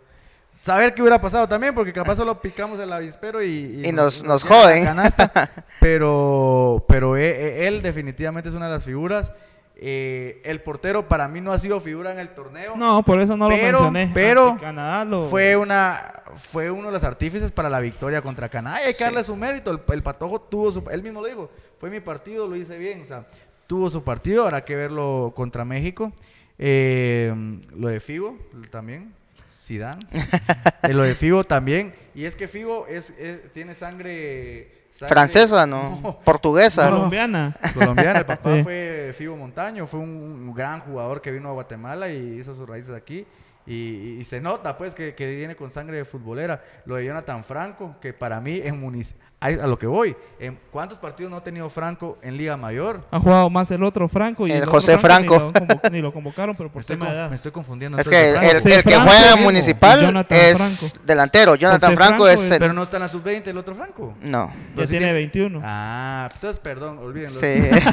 saber 0.62 0.94
qué 0.94 1.02
hubiera 1.02 1.22
pasado 1.22 1.48
también, 1.48 1.74
porque 1.74 1.94
capaz 1.94 2.16
solo 2.18 2.42
picamos 2.42 2.80
el 2.80 2.92
avispero 2.92 3.42
y... 3.42 3.84
Y 3.86 3.92
nos- 3.92 4.24
nos 4.24 4.44
la 4.44 4.50
joden. 4.50 4.84
canasta. 4.84 5.50
pero 5.80 6.84
pero 6.90 7.16
e- 7.16 7.24
e- 7.64 7.68
él 7.68 7.82
definitivamente 7.82 8.50
es 8.50 8.56
una 8.56 8.66
de 8.68 8.74
las 8.74 8.84
figuras. 8.84 9.32
Eh, 9.80 10.42
el 10.44 10.62
portero 10.64 11.08
para 11.08 11.28
mí 11.28 11.40
no 11.40 11.52
ha 11.52 11.60
sido 11.60 11.80
figura 11.80 12.12
en 12.12 12.18
el 12.18 12.30
torneo. 12.30 12.76
No, 12.76 13.04
por 13.04 13.22
eso 13.22 13.38
no 13.38 13.48
Pero- 13.48 13.84
lo 13.84 13.92
mencioné. 13.92 14.12
pero 14.14 14.58
Canadá 14.60 15.06
lo... 15.06 15.24
Fue 15.30 15.56
una 15.56 16.12
fue 16.36 16.70
uno 16.72 16.88
de 16.88 16.94
los 16.94 17.04
artífices 17.04 17.52
para 17.52 17.70
la 17.70 17.80
victoria 17.80 18.22
contra 18.22 18.50
Canadá. 18.50 18.78
Hay 18.78 18.94
que 18.96 19.04
darle 19.04 19.24
su 19.24 19.36
mérito. 19.36 19.70
El, 19.72 19.80
el 19.94 20.04
Patojo 20.04 20.42
tuvo 20.42 20.72
su... 20.72 20.84
Él 20.90 21.04
mismo 21.04 21.22
lo 21.22 21.28
dijo. 21.28 21.50
Fue 21.80 21.90
mi 21.90 22.00
partido, 22.00 22.48
lo 22.48 22.56
hice 22.56 22.78
bien. 22.78 23.02
O 23.02 23.06
sea, 23.06 23.26
tuvo 23.68 23.90
su 23.90 24.04
partido. 24.04 24.44
Habrá 24.46 24.64
que 24.66 24.76
verlo 24.76 25.34
contra 25.36 25.64
México. 25.66 26.12
Eh, 26.58 27.34
lo 27.76 27.88
de 27.88 28.00
Figo 28.00 28.38
también. 28.72 29.14
Zidane. 29.62 30.06
Eh, 30.84 30.94
lo 30.94 31.04
de 31.04 31.16
Figo 31.16 31.44
también. 31.44 31.94
Y 32.16 32.26
es 32.26 32.36
que 32.36 32.48
Figo 32.48 32.88
es, 32.88 33.10
es- 33.18 33.52
tiene 33.52 33.76
sangre... 33.76 34.86
sangre- 34.92 35.10
Francesa, 35.14 35.66
¿no? 35.68 36.20
Portuguesa. 36.24 36.90
Colombiana. 36.90 37.56
colombiana. 37.74 38.20
El 38.20 38.26
papá 38.26 38.56
Sí. 38.56 38.64
fue 38.64 39.14
Figo 39.18 39.36
Montaño, 39.36 39.86
fue 39.86 40.00
un, 40.00 40.10
un 40.10 40.54
gran 40.54 40.80
jugador 40.80 41.22
que 41.22 41.32
vino 41.32 41.50
a 41.50 41.54
Guatemala 41.54 42.10
y 42.10 42.38
hizo 42.40 42.56
sus 42.56 42.68
raíces 42.70 42.96
aquí. 42.96 43.26
Y, 43.66 44.18
y 44.20 44.24
se 44.24 44.40
nota, 44.40 44.78
pues, 44.78 44.96
que, 44.96 45.14
que 45.14 45.30
viene 45.36 45.58
con 45.58 45.70
sangre 45.72 45.98
de 45.98 46.06
futbolera. 46.06 46.64
Lo 46.86 46.96
de 46.96 47.06
Jonathan 47.06 47.44
Franco, 47.44 47.98
que 48.00 48.14
para 48.14 48.40
mí 48.40 48.62
en 48.64 48.80
Munic 48.80 49.08
a 49.40 49.46
a 49.48 49.68
lo 49.68 49.78
que 49.78 49.86
voy, 49.86 50.16
¿en 50.40 50.58
¿cuántos 50.72 50.98
partidos 50.98 51.30
no 51.30 51.38
ha 51.38 51.44
tenido 51.44 51.70
Franco 51.70 52.18
en 52.24 52.38
Liga 52.38 52.58
Mayor? 52.58 53.06
Ha 53.12 53.20
jugado 53.20 53.50
más 53.52 53.70
el 53.70 53.84
otro 53.84 54.08
Franco. 54.10 54.48
Y 54.48 54.52
El 54.52 54.66
José 54.66 54.98
Franco. 54.98 55.36
Ni 55.36 55.40
lo, 55.40 55.54
convo- 55.54 55.92
ni 55.92 56.02
lo 56.02 56.12
convocaron, 56.14 56.56
pero 56.56 56.70
Me 56.70 56.74
por 56.74 56.80
estoy, 56.82 56.98
tema 56.98 57.12
de 57.12 57.18
edad. 57.18 57.30
me 57.30 57.36
estoy 57.36 57.52
confundiendo. 57.52 58.00
Es 58.00 58.10
que 58.10 58.30
el, 58.32 58.36
Franco. 58.38 58.52
el- 58.68 58.72
el 58.74 58.84
que 58.84 58.96
juega 58.96 59.34
en 59.34 59.44
municipal 59.44 60.26
es 60.30 60.90
Franco. 60.90 61.06
delantero. 61.06 61.54
Jonathan 61.56 61.94
Franco, 61.96 62.08
Franco 62.26 62.30
es... 62.30 62.44
es- 62.46 62.52
el- 62.52 62.60
Pero 62.60 62.74
no 62.74 62.82
está 62.84 62.98
en 62.98 63.04
la 63.04 63.08
sub-20 63.10 63.48
el 63.48 63.58
otro 63.60 63.76
Franco. 63.76 64.16
No. 64.22 64.48
Ya 64.48 64.56
Pero 64.76 64.88
sí 64.88 64.92
tiene 64.94 65.06
tiene- 65.06 65.14
21. 65.14 65.62
Ah, 65.64 66.30
entonces 66.34 66.60
perdón, 66.60 66.98
olvídenlo. 66.98 67.38
Sí. 67.40 67.48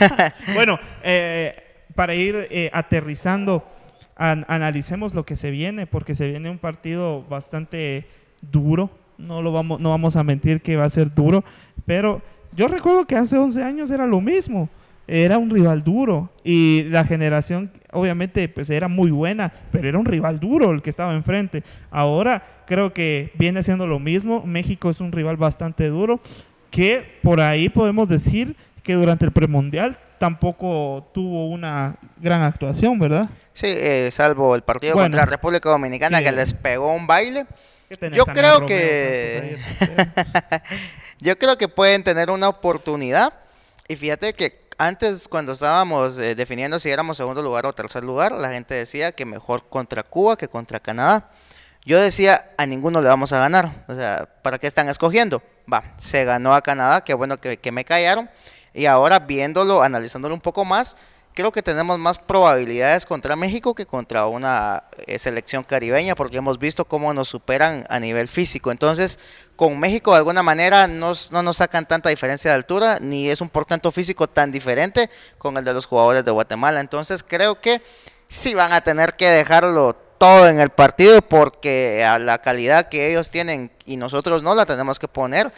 Bueno, 0.55 0.79
eh, 1.03 1.63
para 1.95 2.15
ir 2.15 2.49
eh, 2.51 2.71
aterrizando, 2.73 3.65
an- 4.17 4.47
analicemos 4.49 5.13
lo 5.15 5.25
que 5.27 5.37
se 5.37 5.51
viene, 5.51 5.87
porque 5.87 6.15
se 6.15 6.27
viene 6.27 6.49
un 6.49 6.59
partido 6.59 7.23
bastante 7.25 8.09
duro. 8.41 8.89
No 9.19 9.43
lo 9.43 9.53
vamos, 9.53 9.81
no 9.81 9.91
vamos 9.91 10.17
a 10.17 10.25
mentir 10.25 10.61
que 10.61 10.77
va 10.77 10.85
a 10.85 10.89
ser 10.89 11.15
duro, 11.15 11.45
pero 11.87 12.21
yo 12.53 12.69
recuerdo 12.69 13.07
que 13.07 13.17
hace 13.17 13.37
11 13.37 13.63
años 13.63 13.91
era 13.91 14.07
lo 14.07 14.21
mismo. 14.21 14.69
Era 15.07 15.37
un 15.37 15.51
rival 15.51 15.83
duro 15.85 16.31
y 16.45 16.85
la 16.85 17.05
generación 17.05 17.71
obviamente 17.93 18.49
pues 18.49 18.71
era 18.71 18.89
muy 18.89 19.11
buena, 19.11 19.53
pero 19.71 19.87
era 19.89 19.99
un 19.99 20.07
rival 20.07 20.41
duro 20.41 20.71
el 20.71 20.81
que 20.81 20.89
estaba 20.91 21.13
enfrente. 21.15 21.63
Ahora 21.91 22.43
creo 22.67 22.95
que 22.95 23.31
viene 23.35 23.63
siendo 23.63 23.87
lo 23.87 23.99
mismo. 23.99 24.43
México 24.47 24.89
es 24.89 25.01
un 25.01 25.13
rival 25.13 25.37
bastante 25.37 25.89
duro 25.89 26.21
que 26.71 27.19
por 27.23 27.41
ahí 27.41 27.69
podemos 27.69 28.09
decir 28.09 28.57
que 28.83 28.95
durante 28.95 29.27
el 29.27 29.33
premundial 29.33 29.99
tampoco 30.19 31.11
tuvo 31.13 31.49
una 31.51 31.97
gran 32.17 32.43
actuación, 32.43 32.99
¿verdad? 32.99 33.29
Sí, 33.53 33.67
eh, 33.69 34.09
salvo 34.11 34.55
el 34.55 34.63
partido 34.63 34.95
Bueno. 34.95 35.05
contra 35.11 35.27
República 35.27 35.69
Dominicana 35.69 36.23
que 36.23 36.33
les 36.33 36.55
pegó 36.55 36.95
un 36.95 37.07
baile. 37.07 37.45
¿Qué 37.95 37.99
tenés 37.99 38.17
Yo 38.17 38.27
creo 38.27 38.61
Romeo 38.61 38.67
que-? 38.67 39.59
Yo 41.21 41.39
creo 41.39 41.57
que 41.57 41.69
pueden 41.69 42.03
tener 42.03 42.31
una 42.31 42.49
oportunidad. 42.49 43.33
Y 43.87 43.97
fíjate 43.97 44.33
que 44.33 44.65
antes, 44.79 45.29
cuando 45.29 45.53
estábamos 45.53 46.19
eh, 46.19 46.35
definiendo 46.35 46.79
si 46.79 46.91
éramos 46.91 47.17
segundo 47.17 47.41
lugar 47.41 47.67
o 47.67 47.73
tercer 47.73 48.03
lugar, 48.03 48.33
la 48.33 48.51
gente 48.51 48.75
decía 48.75 49.13
que 49.13 49.25
mejor 49.25 49.69
contra 49.69 50.03
Cuba 50.03 50.37
que 50.37 50.49
contra 50.49 50.81
Canadá. 50.81 51.31
Yo 51.85 52.01
decía, 52.01 52.51
a 52.57 52.67
ninguno 52.67 53.01
le 53.01 53.09
vamos 53.09 53.33
a 53.33 53.39
ganar. 53.39 53.85
O 53.87 53.95
sea, 53.95 54.29
¿para 54.43 54.59
qué 54.59 54.67
están 54.67 54.89
escogiendo? 54.89 55.43
Va, 55.73 55.95
se 55.99 56.25
ganó 56.25 56.55
a 56.55 56.63
Canadá, 56.63 57.03
qué 57.03 57.15
bueno 57.15 57.39
que, 57.41 57.59
que 57.59 57.73
me 57.73 57.85
callaron. 57.85 58.29
Y 58.73 58.87
ahora 58.87 59.21
viéndolo, 59.21 59.83
analizándolo 59.83 60.35
un 60.35 60.41
poco 60.41 60.65
más, 60.65 60.97
creo 61.35 61.51
que 61.53 61.63
tenemos 61.63 61.99
más 61.99 62.19
probabilidades 62.19 63.05
contra 63.07 63.35
México 63.37 63.75
que 63.75 63.87
contra 63.87 64.27
una 64.27 64.85
eh, 65.07 65.19
selección 65.19 65.65
caribeña, 65.65 66.15
porque 66.15 66.37
hemos 66.37 66.59
visto 66.59 66.85
cómo 66.85 67.13
nos 67.13 67.29
superan 67.29 67.85
a 67.91 67.99
nivel 68.01 68.29
físico. 68.29 68.71
Entonces, 68.71 69.19
con 69.57 69.79
México 69.79 70.13
de 70.13 70.19
alguna 70.19 70.43
manera 70.43 70.87
nos- 70.87 71.33
no 71.33 71.43
nos 71.43 71.57
sacan 71.59 71.87
tanta 71.87 72.09
diferencia 72.09 72.51
de 72.51 72.55
altura, 72.57 72.99
ni 73.01 73.29
es 73.31 73.41
un 73.41 73.49
portento 73.49 73.91
físico 73.93 74.29
tan 74.29 74.53
diferente 74.53 75.11
con 75.37 75.57
el 75.57 75.65
de 75.65 75.73
los 75.73 75.87
jugadores 75.87 76.25
de 76.25 76.31
Guatemala. 76.31 76.81
Entonces, 76.81 77.23
creo 77.23 77.61
que 77.61 77.83
sí 78.29 78.55
van 78.55 78.73
a 78.73 78.81
tener 78.83 79.15
que 79.15 79.29
dejarlo 79.29 79.95
todo 80.19 80.49
en 80.49 80.61
el 80.61 80.71
partido, 80.71 81.21
porque 81.23 82.05
a 82.05 82.19
la 82.21 82.39
calidad 82.39 82.89
que 82.89 83.11
ellos 83.11 83.31
tienen 83.31 83.73
y 83.85 83.97
nosotros 83.97 84.43
no 84.45 84.55
la 84.55 84.65
tenemos 84.65 84.99
que 85.01 85.09
poner 85.09 85.53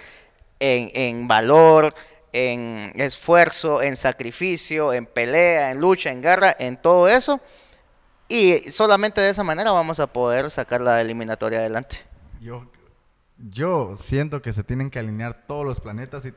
en, 0.58 0.90
en 0.94 1.28
valor, 1.28 1.94
en 2.36 2.92
esfuerzo, 3.00 3.80
en 3.82 3.96
sacrificio, 3.96 4.92
en 4.92 5.06
pelea, 5.06 5.70
en 5.70 5.80
lucha, 5.80 6.12
en 6.12 6.20
guerra, 6.20 6.54
en 6.58 6.76
todo 6.76 7.08
eso. 7.08 7.40
Y 8.28 8.58
solamente 8.70 9.20
de 9.20 9.30
esa 9.30 9.42
manera 9.44 9.70
vamos 9.70 10.00
a 10.00 10.06
poder 10.06 10.50
sacar 10.50 10.80
la 10.82 11.00
eliminatoria 11.00 11.60
adelante. 11.60 11.98
Yo, 12.40 12.66
yo 13.38 13.96
siento 13.96 14.42
que 14.42 14.52
se 14.52 14.62
tienen 14.64 14.90
que 14.90 14.98
alinear 14.98 15.46
todos 15.46 15.64
los 15.64 15.80
planetas 15.80 16.24
y, 16.26 16.34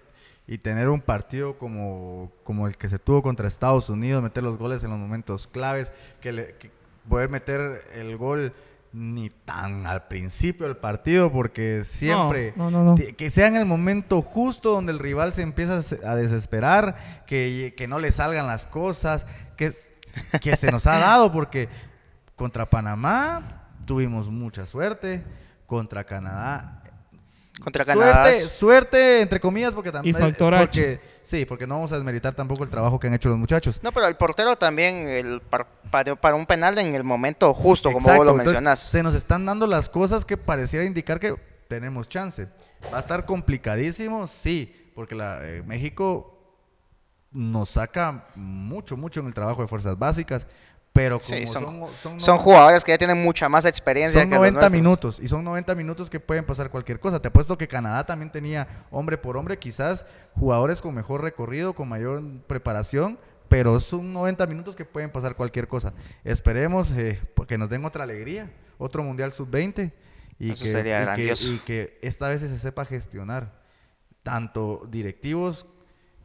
y 0.47 0.59
tener 0.59 0.88
un 0.89 1.01
partido 1.01 1.57
como, 1.57 2.31
como 2.43 2.67
el 2.67 2.77
que 2.77 2.89
se 2.89 2.97
tuvo 2.99 3.21
contra 3.21 3.47
Estados 3.47 3.89
Unidos, 3.89 4.23
meter 4.23 4.43
los 4.43 4.57
goles 4.57 4.83
en 4.83 4.91
los 4.91 4.99
momentos 4.99 5.47
claves, 5.47 5.91
que, 6.21 6.31
le- 6.31 6.55
que 6.57 6.71
poder 7.09 7.29
meter 7.29 7.83
el 7.93 8.15
gol 8.17 8.53
ni 8.91 9.30
tan 9.30 9.86
al 9.86 10.08
principio 10.08 10.65
del 10.65 10.78
partido, 10.78 11.32
porque 11.32 11.84
siempre 11.86 12.54
No, 12.56 12.71
no, 12.71 12.80
no, 12.80 12.84
no. 12.91 12.95
ti- 12.95 13.13
que 13.13 13.30
sea 13.30 13.47
en 13.47 13.56
el 13.56 13.65
momento 13.65 14.21
justo 14.21 14.71
donde 14.71 14.91
el 14.91 14.99
rival 14.99 15.32
se 15.32 15.43
empieza 15.43 15.80
a 16.08 16.15
desesperar, 16.15 17.23
que, 17.28 17.73
que 17.78 17.88
no 17.88 17.99
le 17.99 18.12
salgan 18.12 18.47
las 18.47 18.65
cosas, 18.65 19.28
que, 19.56 19.78
que 20.41 20.56
se 20.56 20.71
nos 20.71 20.88
ha 20.88 20.97
dado, 20.99 21.32
porque 21.32 21.69
contra 22.36 22.69
Panamá 22.69 23.67
tuvimos 23.86 24.30
mucha 24.30 24.65
suerte, 24.65 25.23
contra 25.67 26.04
Canadá 26.04 26.82
Contra 27.60 27.84
Canadá. 27.86 28.24
Suerte, 28.26 28.48
suerte, 28.50 29.22
entre 29.22 29.39
comillas, 29.39 29.74
porque 29.76 29.91
también. 29.91 30.15
Y 30.15 30.19
factor 30.19 30.54
H. 30.54 30.65
porque, 30.65 31.02
Sí, 31.24 31.45
porque 31.45 31.67
no 31.67 31.76
vamos 31.76 31.91
a 31.91 31.95
desmeritar 31.95 32.34
tampoco 32.34 32.63
el 32.63 32.69
trabajo 32.69 33.00
que 33.00 33.08
han 33.08 33.13
hecho 33.13 33.30
los 33.30 33.38
muchachos. 33.38 33.80
No, 33.84 33.91
pero 33.91 34.08
el 34.08 34.15
portero 34.15 34.56
también 34.56 35.08
el 35.10 35.41
par- 35.41 35.67
para, 35.91 36.15
para 36.15 36.36
un 36.36 36.45
penal 36.45 36.78
en 36.80 36.95
el 36.95 37.04
momento 37.04 37.54
justo, 37.54 37.91
como 37.91 38.08
vos 38.08 38.15
lo 38.17 38.22
entonces, 38.32 38.45
mencionás. 38.45 38.80
Se 38.80 39.04
nos 39.04 39.13
están 39.13 39.45
dando 39.45 39.67
las 39.67 39.89
cosas 39.89 40.26
que 40.26 40.38
pareciera 40.38 40.86
indicar 40.86 41.19
que 41.19 41.36
tenemos 41.67 42.08
chance. 42.10 42.48
Va 42.91 42.98
a 42.98 43.02
estar 43.02 43.26
complicadísimo, 43.26 44.26
sí, 44.26 44.91
porque 44.95 45.13
la, 45.15 45.39
eh, 45.43 45.62
México 45.63 46.36
nos 47.32 47.69
saca 47.72 48.26
mucho, 48.36 48.98
mucho 48.98 49.19
en 49.19 49.28
el 49.28 49.34
trabajo 49.36 49.62
de 49.62 49.67
fuerzas 49.67 50.00
básicas, 50.00 50.48
pero 50.99 51.17
como 51.19 51.38
Sí, 51.38 51.47
son, 51.47 51.63
son, 51.63 51.88
son, 52.03 52.19
son 52.19 52.38
jugadores 52.39 52.83
que 52.83 52.91
ya 52.91 52.97
tienen 52.97 53.21
mucha 53.23 53.47
más 53.47 53.65
experiencia 53.65 54.19
son 54.21 54.29
que 54.29 54.35
los 54.35 54.39
90 54.41 54.59
nuestros. 54.59 54.71
minutos 54.81 55.19
y 55.21 55.27
son 55.27 55.43
90 55.43 55.75
minutos 55.75 56.09
que 56.09 56.19
pueden 56.19 56.45
pasar 56.45 56.69
cualquier 56.69 56.99
cosa. 56.99 57.21
Te 57.21 57.29
apuesto 57.29 57.57
que 57.57 57.67
Canadá 57.67 58.05
también 58.05 58.31
tenía 58.31 58.85
hombre 58.91 59.17
por 59.17 59.38
hombre, 59.38 59.57
quizás 59.57 60.05
jugadores 60.33 60.81
con 60.81 60.93
mejor 60.93 61.21
recorrido, 61.21 61.73
con 61.73 61.88
mayor 61.88 62.21
preparación, 62.47 63.17
pero 63.47 63.79
son 63.79 64.12
90 64.13 64.45
minutos 64.47 64.75
que 64.75 64.85
pueden 64.85 65.09
pasar 65.09 65.35
cualquier 65.35 65.67
cosa. 65.67 65.93
Esperemos 66.23 66.91
eh, 66.91 67.19
que 67.47 67.57
nos 67.57 67.69
den 67.69 67.85
otra 67.85 68.03
alegría, 68.03 68.51
otro 68.77 69.01
Mundial 69.03 69.31
Sub-20 69.31 69.91
y, 70.38 70.51
Eso 70.51 70.63
que, 70.63 70.69
sería 70.69 70.97
y 70.97 70.99
que- 70.99 71.05
grandioso. 71.05 71.51
y 71.53 71.57
que 71.59 71.97
esta 72.01 72.29
vez 72.29 72.41
se 72.41 72.59
sepa 72.59 72.85
gestionar 72.85 73.59
tanto 74.23 74.85
directivos 74.89 75.65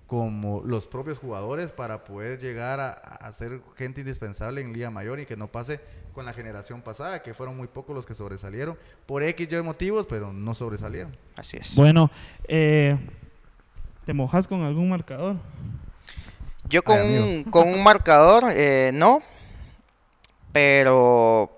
como 0.06 0.62
los 0.64 0.86
propios 0.86 1.18
jugadores 1.18 1.72
para 1.72 2.04
poder 2.04 2.38
llegar 2.38 2.80
a, 2.80 2.90
a 2.92 3.32
ser 3.32 3.60
gente 3.76 4.02
indispensable 4.02 4.60
en 4.60 4.72
Liga 4.72 4.90
Mayor 4.90 5.20
y 5.20 5.26
que 5.26 5.36
no 5.36 5.48
pase 5.48 5.80
con 6.14 6.24
la 6.24 6.32
generación 6.32 6.80
pasada, 6.80 7.22
que 7.22 7.34
fueron 7.34 7.56
muy 7.56 7.66
pocos 7.66 7.94
los 7.94 8.06
que 8.06 8.14
sobresalieron, 8.14 8.78
por 9.04 9.22
X 9.22 9.48
y 9.50 9.62
motivos, 9.62 10.06
pero 10.06 10.32
no 10.32 10.54
sobresalieron. 10.54 11.14
Así 11.36 11.56
es. 11.56 11.74
Bueno, 11.76 12.10
eh, 12.46 12.96
¿te 14.06 14.14
mojas 14.14 14.46
con 14.46 14.62
algún 14.62 14.88
marcador? 14.88 15.36
Yo 16.68 16.82
con, 16.82 16.98
Ay, 16.98 17.42
un, 17.44 17.50
con 17.50 17.68
un 17.68 17.82
marcador, 17.82 18.44
eh, 18.50 18.90
no, 18.94 19.22
pero 20.52 21.50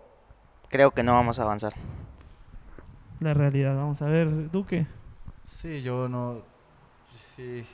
creo 0.69 0.91
que 0.91 1.03
no 1.03 1.13
vamos 1.13 1.39
a 1.39 1.43
avanzar. 1.43 1.75
La 3.21 3.35
realidad, 3.35 3.77
vamos 3.77 4.03
a 4.03 4.07
ver, 4.07 4.51
Duque. 4.51 4.87
Sí, 5.47 5.81
yo 5.83 6.09
no... 6.09 6.43
Sí. 7.37 7.65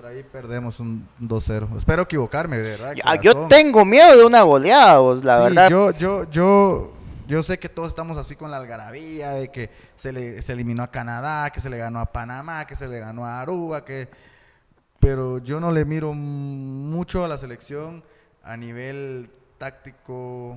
Por 0.00 0.08
ahí 0.08 0.22
perdemos 0.22 0.80
un 0.80 1.06
2-0. 1.20 1.76
Espero 1.76 2.04
equivocarme, 2.04 2.56
de 2.56 2.70
verdad. 2.70 2.94
Yo, 2.94 3.02
corazón. 3.02 3.22
yo 3.22 3.48
tengo 3.48 3.84
miedo 3.84 4.16
de 4.16 4.24
una 4.24 4.40
goleada, 4.40 4.98
vos, 4.98 5.22
la 5.22 5.36
Sí, 5.36 5.42
verdad. 5.42 5.68
Yo, 5.68 5.90
yo, 5.90 6.30
yo, 6.30 6.92
yo 7.28 7.42
sé 7.42 7.58
que 7.58 7.68
todos 7.68 7.88
estamos 7.88 8.16
así 8.16 8.34
con 8.34 8.50
la 8.50 8.56
algarabía 8.56 9.32
de 9.32 9.50
que 9.50 9.68
se 9.96 10.10
le 10.10 10.40
se 10.40 10.54
eliminó 10.54 10.84
a 10.84 10.90
Canadá, 10.90 11.50
que 11.50 11.60
se 11.60 11.68
le 11.68 11.76
ganó 11.76 12.00
a 12.00 12.06
Panamá, 12.06 12.64
que 12.64 12.76
se 12.76 12.88
le 12.88 12.98
ganó 12.98 13.26
a 13.26 13.42
Aruba, 13.42 13.84
que 13.84 14.08
pero 15.00 15.36
yo 15.36 15.60
no 15.60 15.70
le 15.70 15.84
miro 15.84 16.14
mucho 16.14 17.22
a 17.22 17.28
la 17.28 17.36
selección 17.36 18.02
a 18.42 18.56
nivel 18.56 19.28
táctico. 19.58 20.56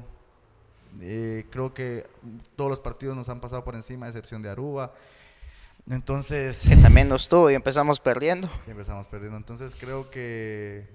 Eh, 1.02 1.48
creo 1.50 1.74
que 1.74 2.08
todos 2.56 2.70
los 2.70 2.80
partidos 2.80 3.18
nos 3.18 3.28
han 3.28 3.42
pasado 3.42 3.66
por 3.66 3.76
encima, 3.76 4.06
a 4.06 4.10
excepción 4.10 4.42
de 4.42 4.52
Aruba. 4.52 4.94
Entonces, 5.90 6.66
Que 6.68 6.78
también 6.78 7.10
nos 7.10 7.28
tuvo 7.28 7.52
y 7.52 7.56
empezamos 7.56 8.00
perdiendo. 8.00 8.50
y 8.68 8.72
empezamos 8.72 9.08
perdiendo. 9.08 9.38
Entonces 9.38 9.76
creo 9.76 10.10
que, 10.10 10.88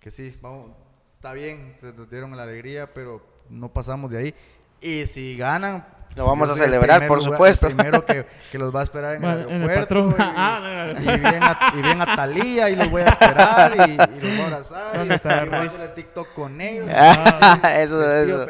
que 0.00 0.10
sí, 0.10 0.36
vamos, 0.42 0.70
está 1.12 1.32
bien, 1.32 1.74
se 1.76 1.92
nos 1.92 2.10
dieron 2.10 2.36
la 2.36 2.42
alegría, 2.42 2.92
pero 2.92 3.24
no 3.48 3.72
pasamos 3.72 4.10
de 4.10 4.18
ahí. 4.18 4.34
Y 4.84 5.06
si 5.06 5.36
ganan, 5.36 5.84
Lo 6.14 6.26
vamos 6.26 6.48
yo 6.48 6.54
a 6.54 6.56
celebrar, 6.58 7.06
por 7.08 7.18
lugar- 7.18 7.32
supuesto. 7.32 7.66
Primero 7.68 8.04
que, 8.04 8.26
que 8.52 8.58
los 8.58 8.72
va 8.74 8.80
a 8.80 8.82
esperar 8.84 9.14
en 9.16 9.24
el 9.24 9.30
Bueno, 9.44 9.50
en 9.50 9.62
el 9.62 9.70
aeropuerto. 9.70 10.10
y, 10.10 10.14
Ah, 10.22 10.92
no, 10.94 11.00
y 11.00 11.18
bien 11.18 11.42
a, 11.42 11.58
y 11.76 11.82
bien 11.82 12.00
a 12.02 12.16
Talía 12.16 12.70
y 12.70 12.76
los 12.76 12.90
voy 12.90 13.02
a 13.02 13.06
esperar 13.08 13.72
y, 13.88 13.92
y 13.92 13.96
los 13.96 14.20
voy 14.20 14.40
a 14.40 14.44
abrazar. 14.46 14.96
¿Dónde 14.98 15.14
y, 15.14 15.16
está 15.16 15.42
y 15.44 15.48
voy 15.48 15.54
a 15.56 15.60
Ruiz? 15.60 15.72
hacer 15.72 15.86
el 15.88 15.94
TikTok 15.94 16.32
con 16.34 16.60
ellos. 16.60 16.86
Les 17.62 17.88
pido 17.88 18.22
eso. 18.22 18.46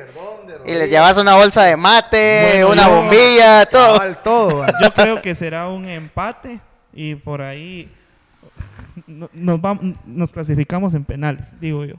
Y 0.67 0.73
les 0.75 0.89
llevas 0.91 1.17
una 1.19 1.35
bolsa 1.37 1.63
de 1.65 1.77
mate, 1.77 2.65
Bueno, 2.65 2.73
una 2.73 2.87
yo- 2.89 2.95
bombilla, 2.97 3.67
todo. 3.67 3.95
Cabal, 3.99 4.23
todo. 4.23 4.67
Yo 4.83 4.91
creo 4.95 5.23
que 5.23 5.35
será 5.35 5.69
un 5.69 5.87
empate 5.89 6.61
y 6.93 7.15
por 7.17 7.43
ahí 7.43 7.91
no- 9.07 9.29
nos, 9.33 9.59
vam- 9.61 9.97
nos 10.07 10.33
clasificamos 10.33 10.95
en 10.95 11.05
penales, 11.05 11.53
digo 11.61 11.85
yo. 11.85 11.97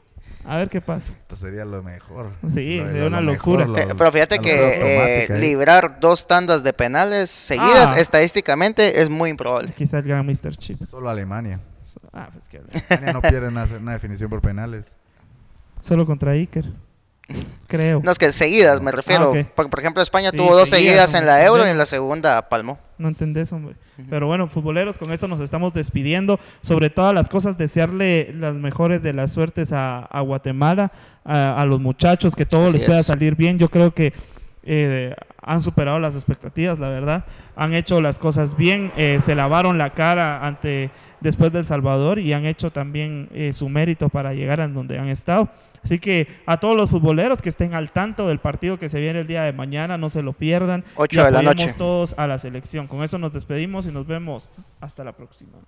A 0.47 0.57
ver 0.57 0.69
qué 0.69 0.79
pasa. 0.81 1.11
Esto 1.13 1.35
sería 1.35 1.65
lo 1.65 1.81
mejor. 1.81 2.29
Sí, 2.53 2.77
Lo- 2.77 2.85
sería 2.85 3.01
lo 3.01 3.07
una 3.07 3.21
locura. 3.21 3.65
lo- 3.65 3.77
Eh, 3.77 3.87
Pero 3.97 4.11
fíjate 4.11 4.39
que 4.39 4.51
eh, 4.53 5.27
ahí. 5.31 5.41
librar 5.41 5.99
dos 5.99 6.27
tandas 6.27 6.63
de 6.63 6.71
penales 6.73 7.29
seguidas 7.31 7.93
Ah. 7.93 7.99
estadísticamente 7.99 9.01
es 9.01 9.09
muy 9.09 9.31
improbable. 9.31 9.73
Está 9.79 9.97
el 9.99 10.03
gran 10.03 10.25
Mr. 10.25 10.55
Chip. 10.57 10.81
Solo 10.85 11.09
Alemania. 11.09 11.59
Ah, 12.13 12.29
pues 12.31 12.47
que 12.47 12.57
Alemania 12.59 13.13
no 13.13 13.21
pierde 13.21 13.47
una, 13.47 13.67
una 13.79 13.93
definición 13.93 14.29
por 14.29 14.41
penales. 14.41 14.97
solo 15.81 16.05
contra 16.05 16.31
Iker. 16.31 16.65
Creo. 17.67 18.01
No 18.03 18.11
es 18.11 18.19
que 18.19 18.31
seguidas 18.31 18.81
me 18.81 18.91
refiero. 18.91 19.33
Ah, 19.35 19.39
ok. 19.41 19.47
Por, 19.55 19.69
por 19.69 19.79
ejemplo, 19.79 20.01
España 20.03 20.29
Sí, 20.31 20.37
tuvo 20.37 20.55
dos 20.55 20.69
seguidas, 20.69 21.09
seguidas 21.09 21.13
en 21.15 21.25
la 21.25 21.43
Euro 21.43 21.65
y 21.65 21.69
en 21.71 21.77
la 21.77 21.85
segunda 21.87 22.49
palmó. 22.49 22.77
No 22.97 23.07
entendés, 23.07 23.51
hombre. 23.51 23.75
Pero 24.09 24.27
bueno, 24.27 24.47
futboleros, 24.47 24.97
con 24.97 25.11
eso 25.11 25.27
nos 25.27 25.39
estamos 25.39 25.73
despidiendo. 25.73 26.39
Sobre 26.61 26.89
todas 26.89 27.13
las 27.13 27.27
cosas, 27.27 27.57
desearle 27.57 28.31
las 28.33 28.53
mejores 28.53 29.01
de 29.01 29.13
las 29.13 29.31
suertes 29.33 29.73
a, 29.73 29.99
a 29.99 30.21
Guatemala, 30.21 30.91
a, 31.23 31.59
a 31.59 31.65
los 31.65 31.81
muchachos, 31.81 32.35
que 32.35 32.45
todo 32.45 32.65
Así 32.65 32.77
les 32.77 32.83
pueda 32.83 32.99
es. 32.99 33.05
salir 33.05 33.35
bien. 33.35 33.57
Yo 33.57 33.69
creo 33.69 33.93
que 33.93 34.13
eh, 34.63 35.15
han 35.41 35.61
superado 35.61 35.99
las 35.99 36.13
expectativas, 36.15 36.77
la 36.79 36.89
verdad. 36.89 37.25
Han 37.55 37.73
hecho 37.73 38.01
las 38.01 38.19
cosas 38.19 38.55
bien, 38.55 38.91
eh, 38.97 39.19
se 39.23 39.33
lavaron 39.33 39.77
la 39.77 39.91
cara 39.91 40.45
ante 40.45 40.91
después 41.21 41.51
del 41.51 41.65
Salvador 41.65 42.19
y 42.19 42.33
han 42.33 42.45
hecho 42.45 42.71
también 42.71 43.29
eh, 43.33 43.51
su 43.53 43.67
mérito 43.69 44.09
para 44.09 44.33
llegar 44.33 44.61
a 44.61 44.67
donde 44.67 44.99
han 44.99 45.07
estado. 45.07 45.49
Así 45.85 45.99
que 45.99 46.27
a 46.47 46.59
todos 46.59 46.75
los 46.75 46.89
futboleros 46.89 47.43
que 47.43 47.49
estén 47.49 47.75
al 47.75 47.91
tanto 47.91 48.27
del 48.27 48.39
partido 48.39 48.79
que 48.79 48.89
se 48.89 48.99
viene 48.99 49.19
el 49.19 49.27
día 49.27 49.43
de 49.43 49.53
mañana, 49.53 49.99
no 49.99 50.09
se 50.09 50.23
lo 50.23 50.33
pierdan. 50.33 50.83
Ocho 50.95 51.21
y 51.21 51.23
de 51.23 51.31
la 51.31 51.43
noche. 51.43 51.73
todos 51.77 52.15
a 52.17 52.25
la 52.25 52.39
selección. 52.39 52.87
Con 52.87 53.03
eso 53.03 53.19
nos 53.19 53.31
despedimos 53.33 53.85
y 53.85 53.91
nos 53.91 54.07
vemos 54.07 54.49
hasta 54.81 55.03
la 55.03 55.11
próxima. 55.11 55.59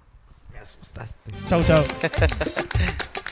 Me 0.51 0.57
asustaste. 0.57 1.31
Chau, 1.47 1.61
chau. 1.63 1.83